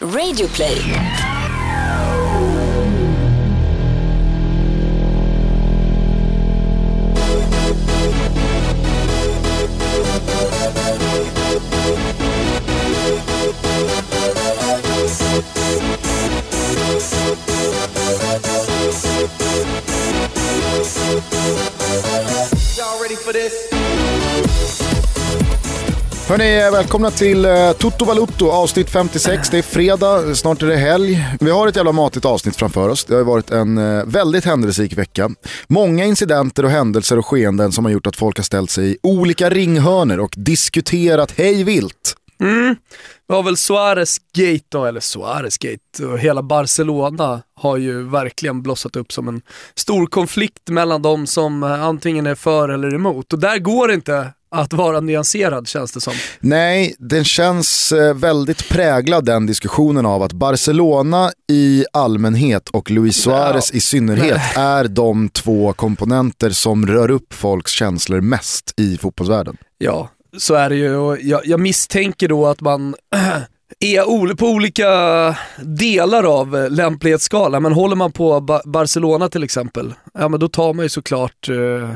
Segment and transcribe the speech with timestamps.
[0.00, 1.17] Radioplay.
[26.28, 29.50] Hörni, välkomna till eh, Toto Balutto avsnitt 56.
[29.50, 31.26] Det är fredag, snart är det helg.
[31.40, 33.04] Vi har ett jävla matigt avsnitt framför oss.
[33.04, 35.30] Det har ju varit en eh, väldigt händelserik vecka.
[35.68, 38.98] Många incidenter och händelser och skeenden som har gjort att folk har ställt sig i
[39.02, 42.14] olika ringhörnor och diskuterat hej vilt.
[42.40, 42.76] Mm.
[43.28, 48.96] Det var väl Suarez gate då, eller Suarez gate hela Barcelona har ju verkligen blossat
[48.96, 49.40] upp som en
[49.74, 53.32] stor konflikt mellan de som eh, antingen är för eller emot.
[53.32, 56.12] Och där går det inte att vara nyanserad känns det som.
[56.40, 63.16] Nej, den känns eh, väldigt präglad den diskussionen av att Barcelona i allmänhet och Luis
[63.16, 69.56] Suarez i synnerhet är de två komponenter som rör upp folks känslor mest i fotbollsvärlden.
[69.78, 72.94] Ja, så är det ju och jag, jag misstänker då att man
[73.80, 74.86] är på olika
[75.62, 80.74] delar av lämplighetsskalan, men håller man på ba- Barcelona till exempel, ja men då tar
[80.74, 81.90] man ju såklart eh,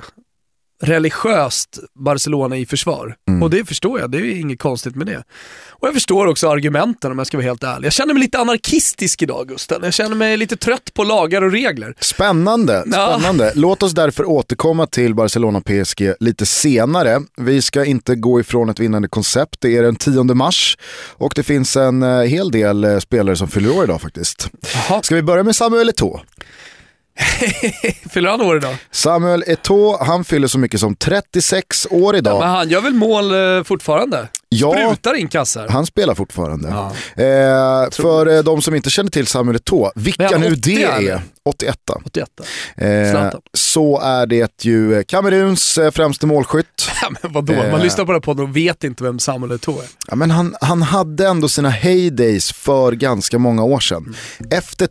[0.83, 3.14] religiöst Barcelona i försvar.
[3.42, 5.22] Och det förstår jag, det är inget konstigt med det.
[5.70, 7.86] Och jag förstår också argumenten om jag ska vara helt ärlig.
[7.86, 9.80] Jag känner mig lite anarkistisk idag Gusten.
[9.83, 11.94] Jag känner mig lite trött på lagar och regler.
[12.00, 13.19] Spännande, Ja.
[13.19, 13.53] spännande.
[13.55, 17.20] Låt oss därför återkomma till Barcelona-PSG lite senare.
[17.36, 19.56] Vi ska inte gå ifrån ett vinnande koncept.
[19.60, 20.78] Det är den 10 mars
[21.12, 24.48] och det finns en eh, hel del eh, spelare som fyller år idag faktiskt.
[24.88, 25.03] Jaha.
[25.03, 26.20] Ska vi börja med Samuel Eto'o?
[28.10, 28.77] Fyller han år idag?
[28.91, 32.41] Samuel Eto'o, han fyller så mycket som 36 år idag.
[32.41, 34.28] Men han gör väl mål eh, fortfartande?
[34.48, 34.72] Ja.
[34.72, 35.69] Sprutar in kassar.
[35.69, 36.69] Han spelar fortfarande.
[36.69, 36.92] Ja.
[37.24, 41.20] Eh, för eh, de som inte känner till Samuel Eto'o, vilka nu 80 det är,
[41.44, 42.28] 81 81.
[42.77, 46.66] eh, så är det ju eh, Kameruns eh, främste målskytt.
[47.03, 47.53] Ja, men vadå?
[47.53, 47.70] Eh.
[47.72, 49.87] Man lyssnar på den här podden och vet inte vem Samuel Eto'o är.
[50.08, 54.16] Ja, men han, han hade ändå sina heydays för ganska många år sedan.
[54.50, 54.87] Efter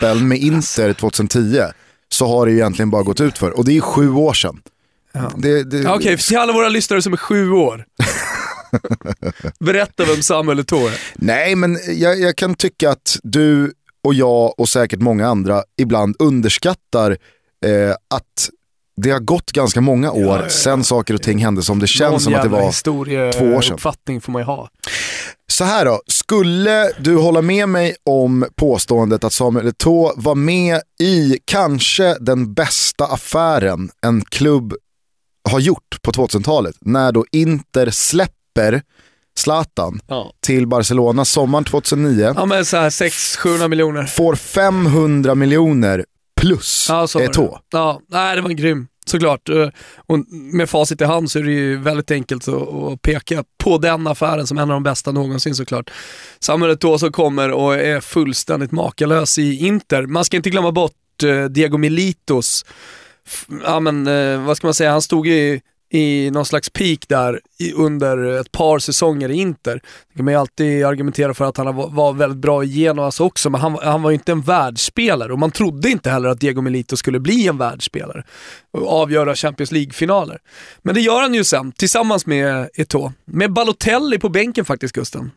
[0.00, 1.62] trippel med Inter 2010
[2.08, 4.32] så har det ju egentligen bara gått ut för och det är ju sju år
[4.32, 4.62] sedan.
[5.36, 7.84] Det, det, Ja, Okej, till alla våra lyssnare som är sju år.
[9.60, 11.00] Berätta vem Samuel Eto'o är.
[11.14, 13.72] Nej, men jag, jag kan tycka att du
[14.04, 17.10] och jag och säkert många andra ibland underskattar
[17.66, 18.50] eh, att
[18.96, 20.48] det har gått ganska många år ja, ja.
[20.48, 22.82] sedan saker och ting hände som det känns Någon som att det var
[23.32, 23.74] två år sedan.
[23.74, 24.68] uppfattning får man ju ha.
[25.50, 30.80] Så här då, skulle du hålla med mig om påståendet att Samuel Eto'o var med
[31.00, 34.74] i kanske den bästa affären en klubb
[35.50, 38.82] har gjort på 2000-talet, när då Inter släpper
[39.38, 40.32] Zlatan Ja.
[40.46, 44.04] till Barcelona sommaren 2009, Ja men så här 600-700 miljoner.
[44.04, 46.04] får 500 miljoner
[46.40, 47.58] plus Ja, Eto'o.
[47.70, 48.86] Ja, nej det var grym.
[49.10, 49.48] Såklart.
[49.48, 53.78] Eh, och med facit i hand så är det ju väldigt enkelt att, peka på
[53.78, 55.90] den affären som en av de bästa någonsin såklart.
[56.40, 60.06] Samuel Eto'o som kommer och är fullständigt makalös i Inter.
[60.06, 62.64] Man ska inte glömma bort eh, Diego Militos.
[63.64, 65.60] Ja men eh, vad ska man säga, han stod i,
[65.90, 69.74] i någon slags peak där i, under ett par säsonger i Inter.
[69.74, 73.50] Det kan man ju alltid argumentera för att han var, väldigt bra i Genoas också,
[73.50, 76.60] men han, han var ju inte en världsspelare och man trodde inte heller att Diego
[76.60, 78.24] Milito skulle bli en världsspelare
[78.70, 80.38] och avgöra Champions League-finaler.
[80.82, 83.12] Men det gör han ju sen, tillsammans med Eto'o.
[83.24, 85.30] Med Balotelli på bänken faktiskt, Gusten.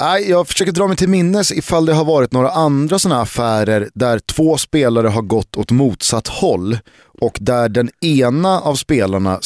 [0.00, 3.88] Nej, jag försöker dra mig till minnes ifall det har varit några andra sådana affärer
[3.94, 6.78] där två spelare har gått åt motsatt håll
[7.20, 9.38] och där den ena av spelarna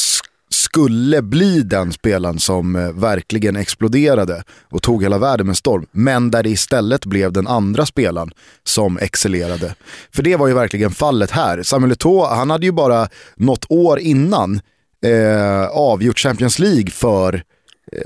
[0.75, 5.87] skulle bli den spelaren som eh, verkligen exploderade och tog hela världen med storm.
[5.93, 8.31] Men där det istället blev den andra spelaren
[8.65, 9.75] som excellerade.
[10.12, 11.62] För det var ju verkligen fallet här.
[11.62, 14.61] Samuel Eto'o, han hade ju bara något år innan
[15.05, 17.41] eh, avgjort Champions League för eh,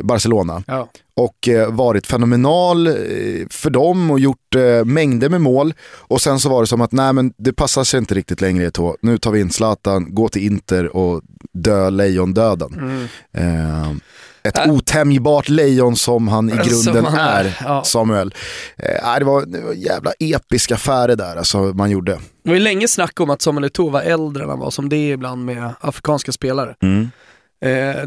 [0.02, 0.88] Barcelona Ja.
[1.16, 2.92] och eh, varit fenomenal eh,
[3.50, 5.74] för dem och gjort eh, mängder med mål.
[5.84, 8.68] Och sen så var det som att nej men det passar sig inte riktigt längre
[8.70, 8.96] Eto'o.
[9.02, 13.08] Nu tar vi in Zlatan, gå till Inter och dö lejondöden.
[13.32, 13.90] Eh,
[14.42, 14.72] ett Äh.
[14.72, 17.84] otämjbart lejon som han i grunden han är, är, ja.
[17.84, 18.34] Samuel.
[18.76, 22.12] Eh, det, var, det var jävla episk affär det där alltså, man gjorde.
[22.42, 24.88] Det var ju länge snack om att Samuel Eto'o var äldre än han var, som
[24.88, 26.74] det är ibland med afrikanska spelare.
[27.60, 28.02] Eh,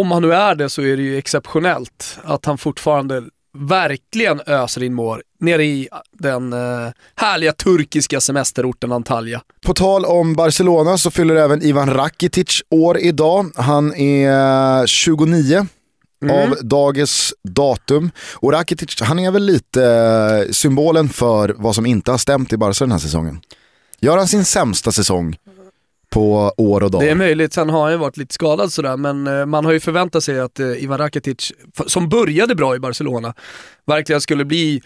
[0.00, 3.22] om han nu är det så är det ju exceptionellt att han fortfarande
[3.58, 9.40] verkligen öser in mål nere i den eh, härliga turkiska semesterorten Antalya.
[9.66, 13.50] På tal om Barcelona så fyller även Ivan Rakitic år idag.
[13.56, 15.66] Han är 29
[16.30, 18.10] av dagens datum.
[18.34, 22.56] Och Rakitic, han är väl lite eh, symbolen för vad som inte har stämt i
[22.56, 23.40] Barca den här säsongen.
[24.00, 25.36] Gör han sin sämsta säsong
[26.14, 27.00] på år och dag?
[27.00, 29.72] Det är möjligt, sen har han ju varit lite skadad sådär, men eh, man har
[29.72, 31.52] ju förväntat sig att eh, Ivan Rakitic,
[31.86, 33.34] som började bra i Barcelona,
[33.86, 34.82] verkligen skulle bli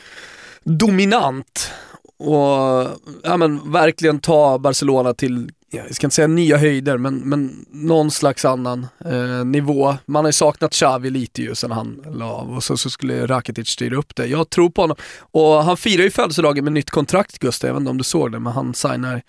[0.65, 1.71] dominant
[2.19, 2.89] och
[3.23, 8.11] ja, men, verkligen ta Barcelona till, jag ska inte säga nya höjder, men, men någon
[8.11, 9.97] slags annan eh, nivå.
[10.07, 13.27] Man har ju saknat Xavi lite ju sen han la av och så, så skulle
[13.27, 14.27] Rakitic styra upp det.
[14.27, 14.97] Jag tror på honom.
[15.19, 18.33] Och han firar ju födelsedagen med nytt kontrakt Gustav, jag vet inte om du såg
[18.33, 19.23] det, men han signar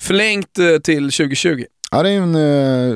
[0.00, 1.64] förlängt eh, till 2020.
[1.90, 2.34] Ja, det är en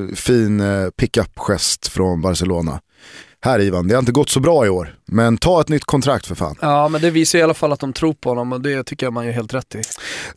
[0.08, 2.81] eh, fin eh, pick-up-gest från Barcelona.
[3.44, 6.26] Här Ivan, det har inte gått så bra i år, men ta ett nytt kontrakt
[6.26, 6.56] för fan.
[6.61, 9.06] Ja, men det visar i alla fall att de tror på honom och det tycker
[9.06, 9.81] jag man gör helt rätt i.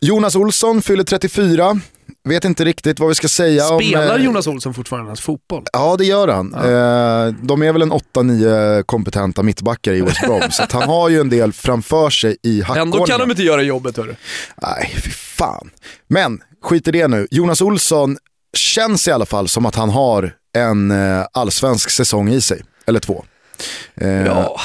[0.02, 1.80] Jonas Olsson fyller 34,
[2.24, 4.20] vet inte riktigt vad vi ska säga Spelar om...
[4.20, 5.64] eh, Jonas Olsson fortfarande ens fotboll?
[5.74, 6.54] Ja det gör han.
[6.54, 11.20] Eh, de är väl en 8-9 kompetenta mittbackar i West Brom, så han har ju
[11.20, 12.94] en del framför sig i hackordningen.
[12.94, 14.16] Ändå kan de inte göra jobbet hörru.
[14.62, 15.70] Nej, fy fan.
[16.08, 17.28] Men skit i det nu.
[17.32, 18.18] Jonas Olsson
[18.58, 22.62] känns i alla fall som att han har en eh, allsvensk säsong i sig.
[22.86, 23.26] Eller två.
[23.96, 24.60] Eh, Ja,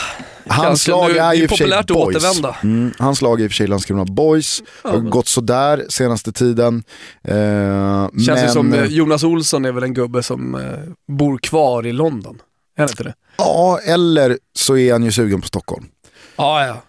[0.46, 2.40] hans lag är det ju i och för sig boys.
[2.62, 4.62] Mm, hans lag är i och för sig Landskrona Boys.
[4.82, 6.82] har men- gått sådär senaste tiden.
[7.24, 7.34] Eh,
[8.08, 10.60] känns men, ju som eh, Jonas Olsson är väl en gubbe som eh,
[11.16, 12.38] bor kvar i London.
[12.76, 13.14] Är det inte det?
[13.36, 15.84] Ja, eller så är han ju sugen på Stockholm.
[16.36, 16.82] Ja, ja.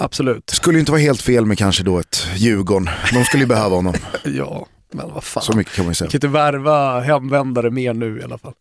[0.00, 0.50] Absolut.
[0.50, 2.90] Skulle inte vara helt fel med kanske då ett Djurgården.
[3.12, 3.94] De skulle ju behöva honom.
[4.24, 5.42] Ja, men vad fan.
[5.42, 6.10] Så mycket kan man ju säga.
[6.10, 8.52] kan inte värva hemvändare mer nu i alla fall.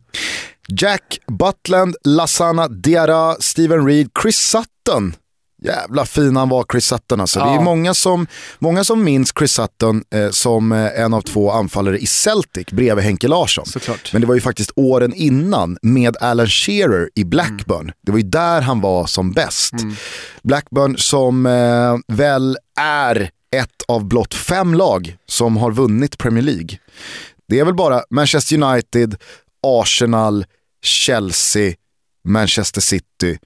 [0.67, 5.15] Jack Butland, Lasana Diarra, Steven Reed, Chris Sutton.
[5.63, 7.39] Jävla fin han var Chris Sutton alltså.
[7.39, 7.61] Det är Ja.
[7.61, 8.27] många som,
[8.59, 13.05] många som minns Chris Sutton eh, som eh, en av två anfallare i Celtic bredvid
[13.05, 13.65] Henke Larsson.
[13.65, 14.13] Såklart.
[14.13, 17.91] Men det var ju faktiskt åren innan med Alan Shearer i Blackburn.
[18.01, 19.73] Det var ju där han var som bäst.
[20.43, 26.77] Blackburn som eh, väl är ett av blott fem lag som har vunnit Premier League.
[27.47, 29.15] Det är väl bara Manchester United,
[29.67, 30.45] Arsenal,
[30.83, 31.73] Chelsea,
[32.27, 33.37] Manchester City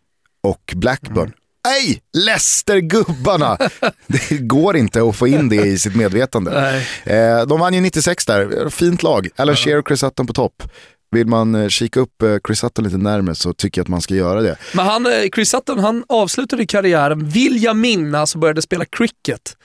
[0.44, 1.32] och Blackburn.
[1.68, 3.58] Nej, Leicester-gubbarna!
[4.08, 6.52] det går inte att få in det i sitt medvetande.
[6.62, 6.88] Nej.
[7.18, 9.28] Eh, de vann ju 96 där, fint lag.
[9.36, 10.64] Alan Shearer och Chris Sutton på topp.
[11.12, 14.02] Vill man eh, kika upp eh, Chris Sutton lite närmare så tycker jag att man
[14.02, 14.58] ska göra det.
[14.74, 19.58] Men han, eh, Chris Sutton, han avslutade karriären, vill jag minnas, och började spela cricket.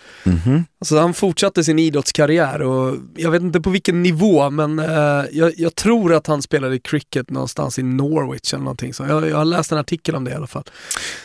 [0.80, 5.52] Alltså han fortsatte sin idrottskarriär och jag vet inte på vilken nivå, men eh, jag,
[5.56, 8.94] jag tror att han spelade cricket någonstans i Norwich eller någonting.
[8.94, 10.64] Så jag, jag har läst en artikel om det i alla fall.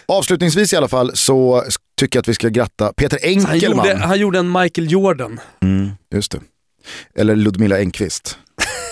[0.05, 1.63] Avslutningsvis i alla fall så
[1.99, 3.87] tycker jag att vi ska gratta Peter Så han, Enkelman.
[3.87, 5.39] gjorde, han gjorde en Michael Jordan.
[5.61, 6.39] Mm, just det.
[7.15, 8.37] Eller Ludmilla Engqvist.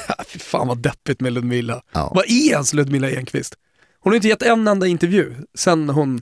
[0.27, 1.81] Fy fan vad deppigt med Ludmilla.
[1.93, 2.11] Ja.
[2.15, 3.53] Vad är ens Ludmilla Enqvist?
[3.99, 6.21] Hon har inte gett en enda intervju sen hon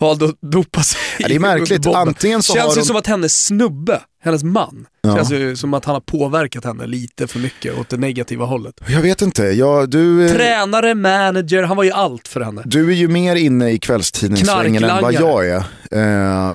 [0.00, 1.00] valde att dopa sig.
[1.18, 1.86] Ja, det är märkligt.
[1.86, 5.16] Antingen så Känns ju hon- som att hennes snubbe, hennes man, Ja.
[5.16, 8.74] känns ju som att han har påverkat henne lite för mycket åt det negativa hållet.
[8.88, 12.62] Jag vet inte, jag, du, eh, Tränare, manager, han var ju allt för henne.
[12.64, 15.62] du är ju mer inne i kvällstidningssvängen än vad jag är.
[15.90, 16.54] Eh,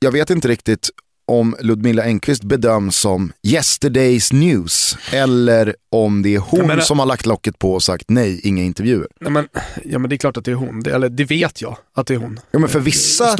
[0.00, 0.90] jag vet inte riktigt
[1.28, 7.06] om Ludmilla Engqvist bedöms som yesterday's news eller om det är hon menar- som har
[7.06, 9.06] lagt locket på och sagt nej, inga intervjuer.
[9.20, 9.48] Nej, men,
[9.84, 12.06] ja men det är klart att det är hon, det, eller det vet jag att
[12.06, 12.40] det är hon.
[12.50, 13.36] Ja, men för vissa,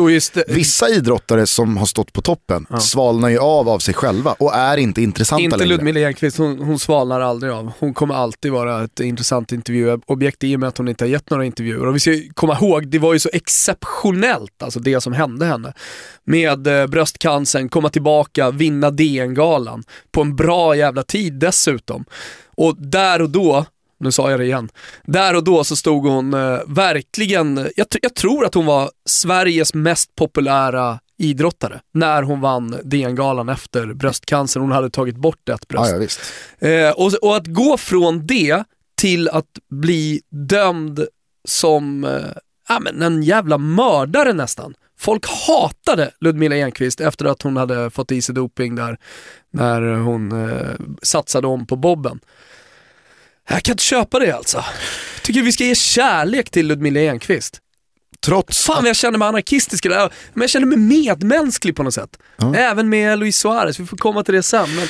[0.48, 4.76] vissa idrottare som har stått på toppen svalnar ju av av sig själva och är
[4.76, 5.68] inte intressanta Inte längre.
[5.68, 7.72] Ludmilla Enqvist, hon, hon svalnar aldrig av.
[7.78, 11.30] Hon kommer alltid vara ett intressant intervjuobjekt i och med att hon inte har gett
[11.30, 11.86] några intervjuer.
[11.86, 15.72] Och vi ska komma ihåg, det var ju så exceptionellt, alltså det som hände henne.
[16.24, 22.04] Med eh, bröstcancern, komma tillbaka, vinna DN-galan på en bra jävla tid dessutom.
[22.56, 23.64] Och där och då,
[24.00, 24.68] nu sa jag det igen,
[25.04, 29.74] där och då så stod hon eh, verkligen, jag, jag tror att hon var Sveriges
[29.74, 34.60] mest populära idrottare när hon vann DN-galan efter bröstcancer.
[34.60, 36.20] Hon hade tagit bort ett bröst.
[36.58, 36.68] Ja.
[36.68, 38.64] Eh, och, och att gå från det
[39.00, 41.06] till att bli dömd
[41.48, 42.10] som eh,
[42.68, 44.74] ja, men en jävla mördare nästan.
[44.98, 48.98] Folk hatade Ludmilla Enqvist efter att hon hade fått i sig doping där
[49.52, 50.70] när hon eh,
[51.02, 52.20] satsade om på bobben.
[53.48, 54.64] Jag kan inte köpa det alltså.
[55.22, 57.60] Tycker vi ska ge kärlek till Ludmilla Enqvist.
[58.20, 62.18] Trots Fan vad jag känner mig anarkistisk, men jag känner mig medmänsklig på något sätt.
[62.36, 62.54] Ja.
[62.54, 64.76] Även med Luis Suarez, vi får komma till det sen.
[64.76, 64.86] Men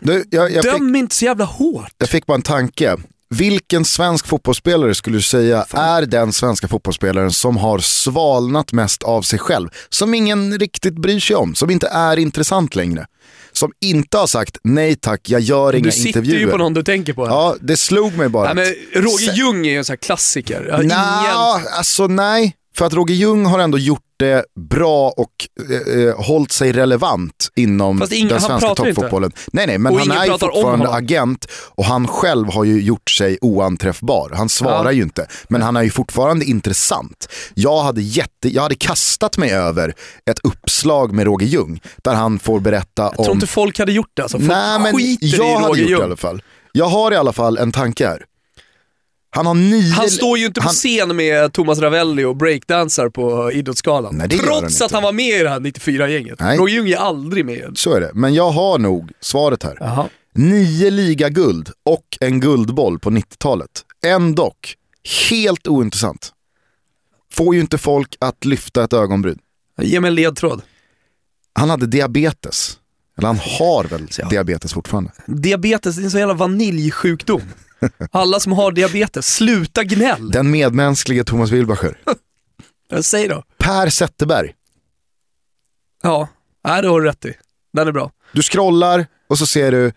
[0.00, 1.92] du, jag, jag, fick, döm inte så jävla hårt.
[1.98, 2.96] jag fick bara en tanke.
[3.28, 9.22] Vilken svensk fotbollsspelare skulle du säga är den svenska fotbollsspelaren som har svalnat mest av
[9.22, 9.68] sig själv?
[9.88, 13.06] Som ingen riktigt bryr sig om, som inte är intressant längre.
[13.52, 16.40] Som inte har sagt nej tack, jag gör inga Du sitter intervjuer.
[16.40, 17.26] ju på någon du tänker på.
[17.26, 17.32] Här.
[17.32, 18.52] Ja, det slog mig bara.
[18.52, 20.62] Nej, men Roger Ljung är ju en sån här klassiker.
[20.62, 21.72] Nja, ingen...
[21.76, 22.54] alltså nej.
[22.76, 25.30] För att Roger Ljung har ändå gjort det bra och
[25.70, 29.00] eh, eh, hållit sig relevant inom ingen- den svenska pratar inte.
[29.00, 29.32] toppfotbollen.
[29.52, 33.10] Nej, nej, men Och han är ju fortfarande agent och han själv har ju gjort
[33.10, 34.32] sig oanträffbar.
[34.34, 34.92] Han svarar Ja.
[34.92, 37.28] ju inte, men han är ju fortfarande intressant.
[37.54, 39.94] Jag hade, jätte, jag hade kastat mig över
[40.30, 43.36] ett uppslag med Roger Ljung där han får berätta Jag tror om...
[43.36, 44.38] inte folk hade gjort det alltså.
[44.38, 46.02] Folk Nej, men skiter jag i hade Roger gjort det i Ljung.
[46.02, 46.42] alla fall.
[46.72, 48.22] Jag har i alla fall en tanke här.
[49.36, 49.92] Han har nio...
[49.92, 54.16] Han står ju inte på han- scen med Thomas Ravelli och breakdansar på Idrottsgalan.
[54.16, 56.40] Nej, Trots att han var med i det här 94-gänget.
[56.40, 56.58] Nej.
[56.58, 57.72] Roger Ljung är aldrig med.
[57.74, 59.76] Så är det, men jag har nog svaret här.
[59.80, 60.08] Jaha.
[60.34, 63.70] Nio ligaguld och en guldboll på 90-talet.
[64.06, 64.52] Ändå
[65.30, 66.32] helt ointressant.
[67.32, 69.38] Får ju inte folk att lyfta ett ögonbryn.
[69.82, 70.62] Ge mig en ledtråd.
[71.52, 72.78] Han hade diabetes.
[73.18, 75.10] Eller han har väl diabetes fortfarande.
[75.26, 77.42] Diabetes det är en sån jävla vaniljsjukdom.
[78.12, 80.30] Alla som har diabetes, sluta gnäll.
[80.30, 81.98] Den medmänskliga Thomas Wilbacher.
[83.02, 83.42] Säger då.
[83.58, 84.52] Per Zetterberg.
[86.02, 86.28] Ja,
[86.66, 87.34] Nej, det har du rätt i.
[87.72, 88.10] Den är bra.
[88.32, 89.92] Du scrollar och så ser du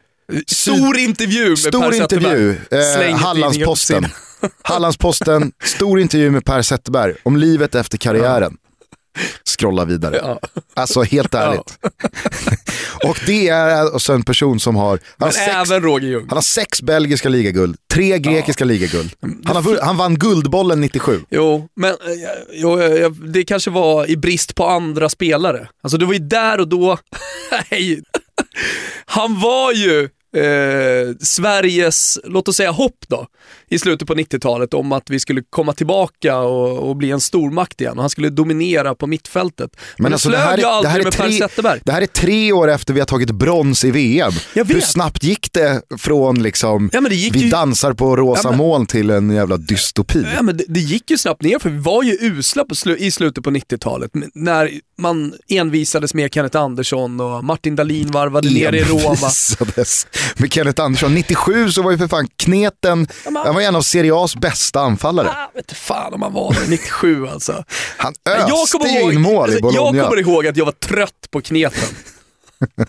[0.48, 3.09] Stor intervju med Stor Per intervju, Zetterberg.
[3.12, 4.05] eh, Hallandsposten.
[4.62, 8.57] Hallandsposten, stor intervju med Per Zetterberg om livet efter karriären.
[9.44, 10.20] Scrolla vidare.
[10.22, 10.39] Ja.
[10.74, 11.78] Alltså helt ärligt.
[13.04, 16.25] och det är alltså en person som har, han har, Men sex, även Roger Ljung.
[16.30, 19.13] han har sex belgiska ligaguld, tre grekiska ligaguld.
[19.46, 21.22] Han, har, han vann Guldbollen 97.
[21.30, 21.98] Jo, men eh,
[22.51, 22.78] jo,
[23.12, 25.70] det kanske var i brist på andra spelare.
[25.84, 26.98] Alltså det var ju där och då,
[27.72, 28.04] nej,
[29.06, 33.28] han var ju eh, Sveriges, låt oss säga hopp då,
[33.70, 37.82] i slutet på 90-talet om att vi skulle komma tillbaka och, och bli en stormakt
[37.82, 39.72] igen och han skulle dominera på mittfältet.
[39.98, 41.79] Men, Men alltså, det här är- ju det aldrig här är med Per tre- Zetterberg.
[41.86, 44.32] Det här är tre år efter vi har tagit brons i VM.
[44.53, 44.65] Jag.
[44.65, 48.50] Hur snabbt gick det från liksom, Ja, det gick vi ju- dansar på rosa Ja,
[48.50, 50.25] men- moln till en jävla dystopi?
[50.36, 52.98] Ja, men det, det gick ju snabbt ner för vi var ju usla på slu,
[52.98, 58.50] i slutet på 90-talet m- när man envisades med Kenneth Andersson och Martin Dahlin varvade
[58.50, 59.03] ner i Roma.
[59.10, 61.13] Envisades med Kenneth Andersson.
[61.13, 63.08] 97 så var ju för fan Kneten,
[63.39, 65.29] men- han var en av Serie A's bästa anfallare.
[65.29, 67.63] Ah, vet fan om man var det 97 alltså.
[67.98, 69.98] Han öste ju in mål i alltså, Bologna.
[69.98, 71.89] jag kommer ihåg att jag var trött på kneten.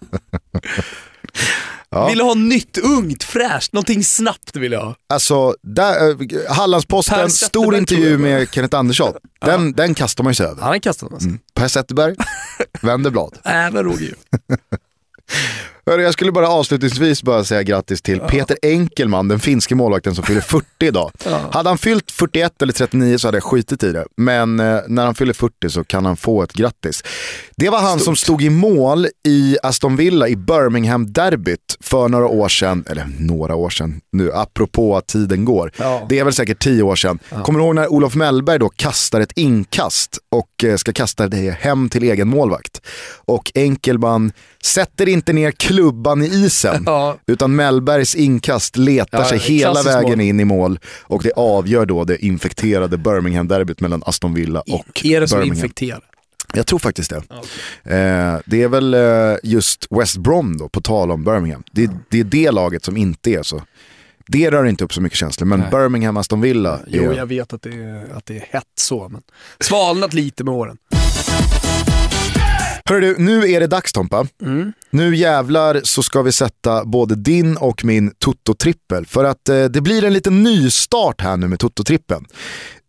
[1.93, 2.09] Ja.
[2.09, 4.95] Ville ha nytt, ungt, fräscht, någonting snabbt ville jag ha.
[5.09, 9.13] Alltså, där, eh, Hallandsposten, stor intervju med Kenneth Andersson.
[9.45, 10.63] Den, den kastar man ju sig över.
[10.63, 11.33] Han kastade man sig.
[11.55, 12.15] Per Zetterberg,
[12.81, 13.39] vänder blad.
[13.45, 14.15] Även Roger.
[15.91, 20.25] Hörru, jag skulle bara avslutningsvis bara säga grattis till Peter Enkelman, den finske målvakten som
[20.25, 21.11] fyller 40 idag.
[21.53, 24.05] Hade han fyllt 41 eller 39 så hade jag skitit i det.
[24.17, 27.05] Men eh, när han fyller 40 så kan han få ett grattis.
[27.57, 32.49] Det var han som stod i mål i Aston Villa i Birmingham-derbyt för några år
[32.49, 35.73] sedan, eller några år sedan nu, apropå att tiden går.
[35.77, 36.07] Ja.
[36.09, 37.19] Det är väl säkert 10 år sedan.
[37.45, 41.51] Kommer du ihåg när Olof Mellberg då kastar ett inkast och eh, ska kasta det
[41.61, 42.81] hem till egen målvakt?
[43.25, 44.33] Och Enkelman
[44.63, 47.17] sätter inte ner klubban i isen, Ja.
[47.27, 50.21] utan Mellbergs inkast letar Ja, sig hela vägen mål.
[50.21, 55.21] in i mål och det avgör då det infekterade Birmingham-derbyt mellan Aston Villa och är
[55.21, 55.57] det som Birmingham.
[55.57, 56.01] infekterar?
[56.55, 57.17] Jag tror faktiskt det.
[57.97, 61.63] Eh, det är väl eh, just West Brom då, på tal om Birmingham.
[61.73, 63.63] Det, det är det laget som inte är så.
[64.27, 66.81] Det rör inte upp så mycket känslor, men Birmingham, Aston Villa.
[66.87, 69.23] Jo, är, jag vet att det, är, att det är hett så, men
[69.61, 70.77] svalnat lite med åren.
[72.99, 74.27] Du, nu är det dags Tompa.
[74.43, 74.73] Mm.
[74.91, 79.07] Nu jävlar så ska vi sätta både din och min Toto-trippel.
[79.07, 82.25] För att eh, det blir en liten nystart här nu med Toto-trippeln.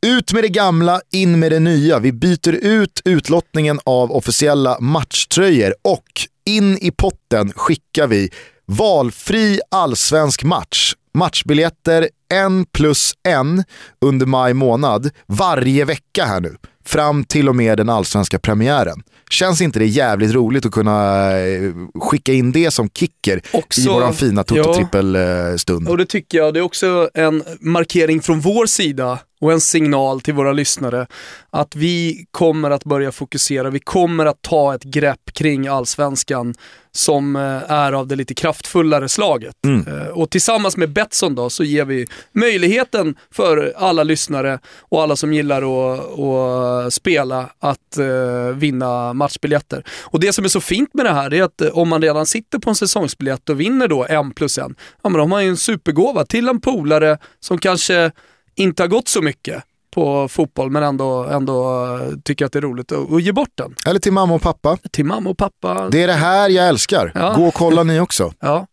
[0.05, 1.99] Ut med det gamla, in med det nya.
[1.99, 6.05] Vi byter ut utlottningen av officiella matchtröjor och
[6.45, 8.29] in i potten skickar vi
[8.65, 10.93] valfri allsvensk match.
[11.13, 13.63] Matchbiljetter en plus en
[14.05, 16.55] under maj månad varje vecka här nu.
[16.85, 19.03] Fram till och med den allsvenska premiären.
[19.29, 23.87] Känns inte det jävligt roligt att kunna eh, skicka in det som kicker Också- i
[23.87, 24.63] våran fina ja.
[24.63, 25.89] Toto-trippel-stund?
[25.89, 30.21] Och det tycker jag, det är också en markering från vår sida och en signal
[30.21, 31.07] till våra lyssnare
[31.49, 36.53] att vi kommer att börja fokusera, vi kommer att ta ett grepp kring allsvenskan
[36.93, 39.55] som eh, är av det lite kraftfullare slaget.
[39.65, 39.87] Mm.
[39.87, 45.15] Eh, Och tillsammans med Betsson då så ger vi möjligheten för alla lyssnare och alla
[45.15, 49.83] som gillar att, att spela att eh, vinna matchbiljetter.
[50.01, 52.59] Och det som är så fint med det här är att om man redan sitter
[52.59, 55.49] på en säsongsbiljett och vinner då en plus en, ja men då har man ju
[55.49, 58.11] en supergåva till en polare som kanske
[58.55, 62.61] inte har gått så mycket på fotboll men ändå, ändå eh, tycker att det är
[62.61, 63.75] roligt att, att ge bort den.
[63.85, 64.77] Eller till mamma och pappa.
[64.91, 65.89] Till mamma och pappa.
[65.89, 67.11] Det är det här jag älskar.
[67.15, 67.33] Ja.
[67.33, 68.33] Gå och kolla ni också.
[68.39, 68.67] Ja.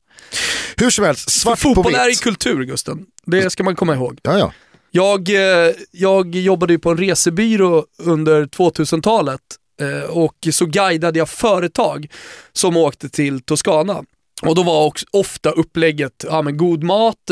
[0.77, 2.21] Hur som helst, För svart på fotboll är i vitt.
[2.21, 3.07] kultur Gusten.
[3.27, 4.19] Det ska man komma ihåg.
[4.23, 4.53] Ja, ja.
[4.91, 9.41] Jag, eh, jag jobbade ju på en resebyrå under 2000-talet
[9.81, 12.07] eh, och så guidade jag företag
[12.53, 14.05] som åkte till Toscana.
[14.43, 17.31] Och då var också ofta upplägget ja, men god mat,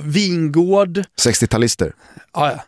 [0.00, 1.92] vingård, 60-talister.
[2.32, 2.64] ja, ja.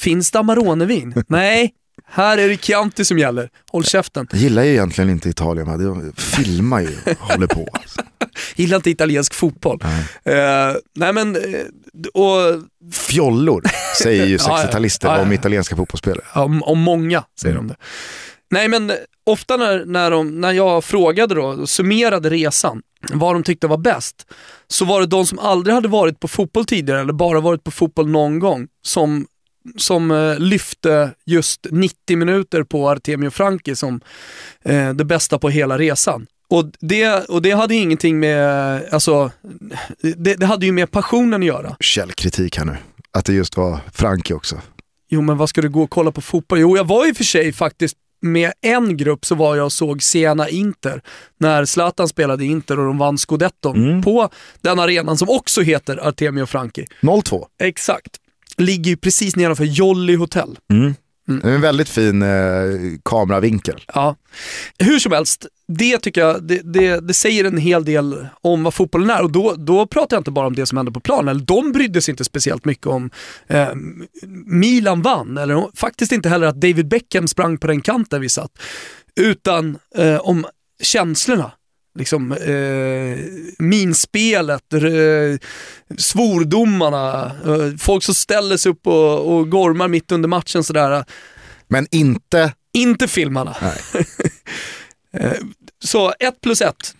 [0.00, 1.14] Finns det Amaronevin?
[1.28, 1.74] Nej,
[2.06, 3.50] här är det Chianti som gäller.
[3.72, 4.26] Håll käften.
[4.32, 7.68] Jag gillar ju egentligen inte Italien, de filmar ju och håller på.
[7.72, 8.00] Alltså.
[8.56, 9.78] Gillar inte italiensk fotboll.
[10.24, 10.38] Nej.
[10.38, 11.42] Eh, nej men, eh,
[12.14, 13.62] och Fjollor
[14.02, 14.66] säger ju Ja, ja.
[14.66, 15.22] 60-talister Ja, ja.
[15.22, 16.24] om italienska fotbollsspelare.
[16.34, 17.66] Om, om många säger Mm.
[17.68, 17.78] de det.
[18.50, 23.34] Nej men eh, ofta när, när, de, när jag frågade då, och summerade resan, vad
[23.34, 24.26] de tyckte var bäst,
[24.68, 27.70] så var det de som aldrig hade varit på fotboll tidigare eller bara varit på
[27.70, 29.26] fotboll någon gång som,
[29.76, 34.00] som eh, lyfte just 90 minuter på Artemio Franki som
[34.64, 36.26] eh, det bästa på hela resan.
[36.48, 39.30] Och det, och det hade ju ingenting med, alltså,
[40.16, 41.76] det, det hade ju med passionen att göra.
[41.80, 42.76] Källkritik här nu.
[43.12, 44.60] Att det just var Frankie också.
[45.08, 46.58] Jo men vad ska du gå och kolla på fotboll?
[46.60, 49.72] Jo jag var i och för sig faktiskt med en grupp så var jag och
[49.72, 51.02] såg Siena Inter
[51.38, 54.02] när Zlatan spelade Inter och de vann scudetton Mm.
[54.02, 54.28] på
[54.60, 56.86] den arenan som också heter Artemio Franki.
[57.00, 57.44] 0-2.
[57.62, 58.16] Exakt.
[58.60, 60.58] Ligger ju precis nedanför Jolly Hotel.
[60.72, 60.94] Mm.
[61.28, 61.54] Mm.
[61.54, 62.28] En väldigt fin eh,
[63.02, 63.84] kameravinkel.
[63.94, 64.16] Ja.
[64.78, 68.74] Hur som helst, det tycker jag, det, det, det säger en hel del om vad
[68.74, 71.28] fotbollen är och då, då pratar jag inte bara om det som hände på planen,
[71.28, 73.10] eller de brydde sig inte speciellt mycket om
[73.46, 73.68] eh,
[74.46, 78.50] Milan vann, eller faktiskt inte heller att David Beckham sprang på den kanten vi satt,
[79.20, 80.46] utan eh, om
[80.82, 81.52] känslorna.
[81.98, 83.18] Liksom eh,
[83.58, 84.80] minspelet, eh,
[85.98, 91.04] svordomarna, eh, folk som ställer sig upp och, och gormar mitt under matchen sådär.
[91.68, 93.56] Men inte, Inte filmarna.
[95.12, 95.32] Eh,
[95.84, 96.94] Så ett plus ett.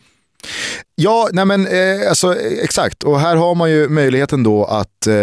[1.02, 3.02] Ja nej men eh, alltså eh, exakt.
[3.02, 5.14] Och här har man ju möjligheten då att, eh,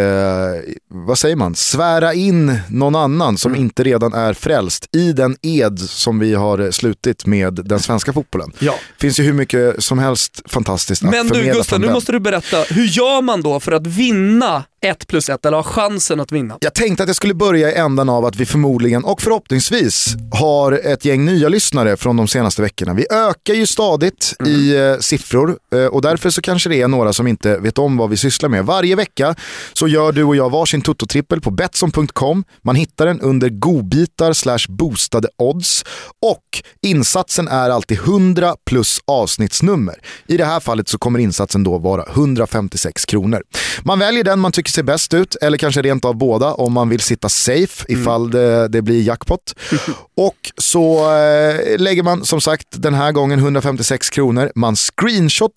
[0.89, 3.61] vad säger man, svära in någon annan som Mm.
[3.61, 8.51] inte redan är frälst i den ed som vi har slutit med den svenska fotbollen.
[8.59, 8.75] Ja.
[8.99, 12.19] Finns ju hur mycket som helst fantastiskt att Men du förmedla Gustav, nu måste du
[12.19, 16.31] berätta, hur gör man då för att vinna ett plus ett eller ha chansen att
[16.31, 16.57] vinna?
[16.59, 20.71] Jag tänkte att jag skulle börja i ändan av att vi förmodligen och förhoppningsvis har
[20.71, 22.93] ett gäng nya lyssnare från de senaste veckorna.
[22.93, 25.57] Vi ökar ju stadigt i eh, siffror
[25.91, 28.65] och därför så kanske det är några som inte vet om vad vi sysslar med.
[28.65, 29.35] Varje vecka
[29.73, 32.43] så gör du och jag varsin Toto-trippel på Betsson.com.
[32.61, 35.85] Man hittar den under godbitar slash boostade odds
[36.21, 39.95] och insatsen är alltid 100 plus avsnittsnummer.
[40.27, 43.43] I det här fallet så kommer insatsen då vara 156 kronor.
[43.83, 46.89] Man väljer den man tycker ser bäst ut eller kanske rent av båda om man
[46.89, 49.55] vill sitta safe ifall det, det blir jackpot.
[50.17, 54.51] Och så eh, lägger man som sagt den här gången 156 kronor.
[54.55, 54.75] Man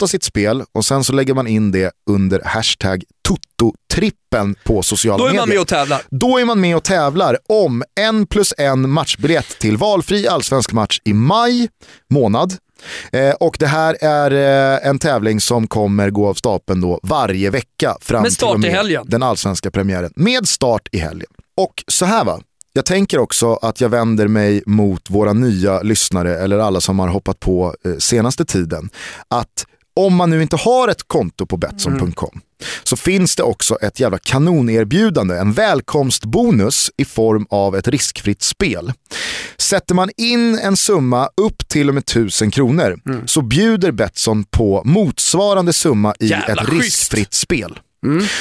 [0.01, 5.17] screenshotar sitt spel och sen så lägger man in det under hashtag Toto-trippen på sociala
[5.17, 5.41] Då är medier.
[5.41, 6.01] man med och tävlar.
[6.09, 10.99] Då är man med och tävlar om en plus en matchbiljett till valfri allsvensk match
[11.03, 11.69] i maj
[12.09, 12.53] månad.
[13.11, 17.49] Eh, och det här är eh, en tävling som kommer gå av stapeln då varje
[17.49, 19.03] vecka fram Med start till och med i helgen.
[19.07, 20.11] den allsvenska premiären.
[20.15, 21.29] Med start i helgen.
[21.57, 22.39] Och så här va,
[22.73, 27.07] jag tänker också att jag vänder mig mot våra nya lyssnare eller alla som har
[27.07, 28.89] hoppat på eh, senaste tiden.
[29.27, 32.41] Att om man nu inte har ett konto på Betsson.com
[32.83, 38.93] så finns det också ett jävla kanonerbjudande, en välkomstbonus i form av ett riskfritt spel.
[39.57, 44.81] Sätter man in en summa upp till och med 1000 kronor så bjuder Betsson på
[44.85, 46.83] motsvarande summa i Jävla ett schysst.
[46.83, 47.79] riskfritt spel.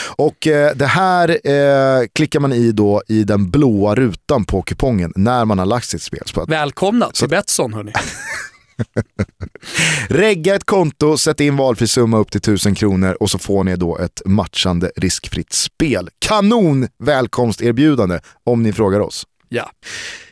[0.07, 5.13] Och eh, det här eh, klickar man i då i den blåa rutan på kupongen
[5.17, 6.23] när man har lagt sitt spel.
[6.49, 7.93] Välkomna till Betsson hörni.
[10.09, 13.77] regga ett konto, sätt in valfri summa upp till 1000 kronor och så får ni
[13.77, 16.09] då ett matchande riskfritt spel.
[16.19, 19.27] Kanon välkomsterbjudande om ni frågar oss.
[19.49, 19.71] Ja.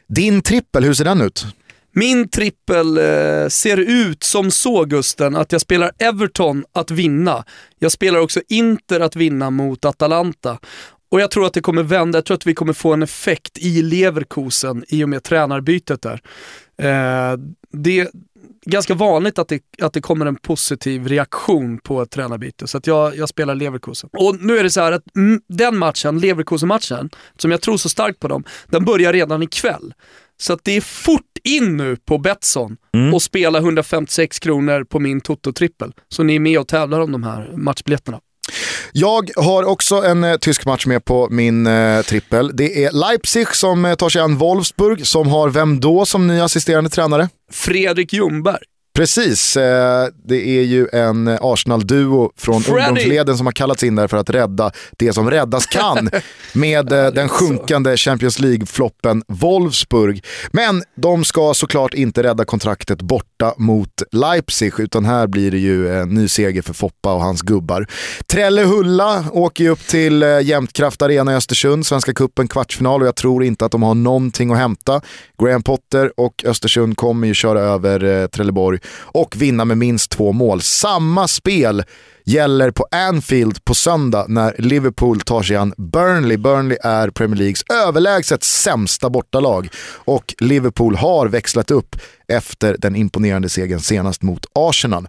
[0.08, 1.46] Din trippel, hur ser den ut?
[1.92, 7.44] Min trippel eh, ser ut som så Gusten, att jag spelar Everton att vinna.
[7.78, 10.58] Jag spelar också Inter att vinna mot Atalanta.
[11.10, 13.58] och jag tror att det kommer vända, jag tror att vi kommer få en effekt
[13.58, 16.20] i Leverkusen i och med tränarbytet där.
[16.82, 17.38] Eh,
[17.72, 18.08] det är
[18.66, 22.86] ganska vanligt att det, att det kommer en positiv reaktion på ett tränarbyte, så att
[22.86, 24.10] jag, jag spelar Leverkusen.
[24.12, 27.88] Och nu är det så här att mm, den matchen, Leverkusen-matchen, som jag tror så
[27.88, 29.94] starkt på dem, den börjar redan ikväll.
[30.40, 33.14] Så att det är fort in nu på Betsson mm.
[33.14, 35.92] och spela 156 kronor på min Toto-trippel.
[36.08, 38.20] Så ni är med och tävlar om de här matchbiljetterna.
[38.92, 42.50] Jag har också en eh, tysk match med på min eh, trippel.
[42.54, 46.40] Det är Leipzig som eh, tar sig an Wolfsburg som har vem då som ny
[46.40, 47.28] assisterande tränare?
[47.52, 48.62] Fredrik Ljungberg.
[48.98, 52.80] Precis, eh, det är ju en Arsenal-duo från Freddy.
[52.80, 56.10] ungdomsleden som har kallats in där för att rädda det som räddas kan
[56.52, 60.24] med eh, den sjunkande Champions League-floppen Wolfsburg.
[60.50, 63.02] Men de ska såklart inte rädda kontraktet
[63.38, 67.42] borta mot Leipzig utan här blir det ju en ny seger för Foppa och hans
[67.42, 67.86] gubbar.
[68.26, 73.16] Trellehulla åker ju upp till eh, Jämtkraft Arena i Östersund, Svenska Cupen kvartsfinal och jag
[73.16, 75.00] tror inte att de har någonting att hämta.
[75.42, 80.32] Graham Potter och Östersund kommer ju köra över eh, Trelleborg och vinna med minst två
[80.32, 80.62] mål.
[80.62, 81.84] Samma spel
[82.28, 86.36] gäller på Anfield på söndag när Liverpool tar sig an Burnley.
[86.36, 89.68] Burnley är Premier Leagues överlägset sämsta bortalag
[90.04, 91.96] och Liverpool har växlat upp
[92.28, 95.08] efter den imponerande segern senast mot Arsenal.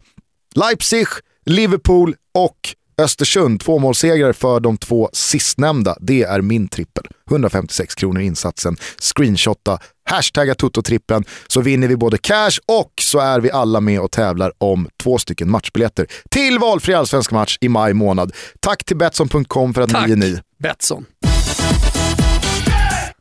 [0.56, 1.08] Leipzig,
[1.46, 5.98] Liverpool och Östersund, tvåmålssegrar för de två sistnämnda.
[6.02, 7.04] Det är min trippel.
[7.32, 8.78] 156 kronor insatsen.
[9.00, 9.80] Screenshotta,
[10.10, 14.52] hashtagga Toto-trippen så vinner vi både cash och så är vi alla med och tävlar
[14.58, 18.34] om två stycken matchbiljetter till valfri allsvensk match i maj månad.
[18.60, 20.40] Tack till Betsson.com för att Tack, ni är ni.
[20.60, 21.06] Betsson.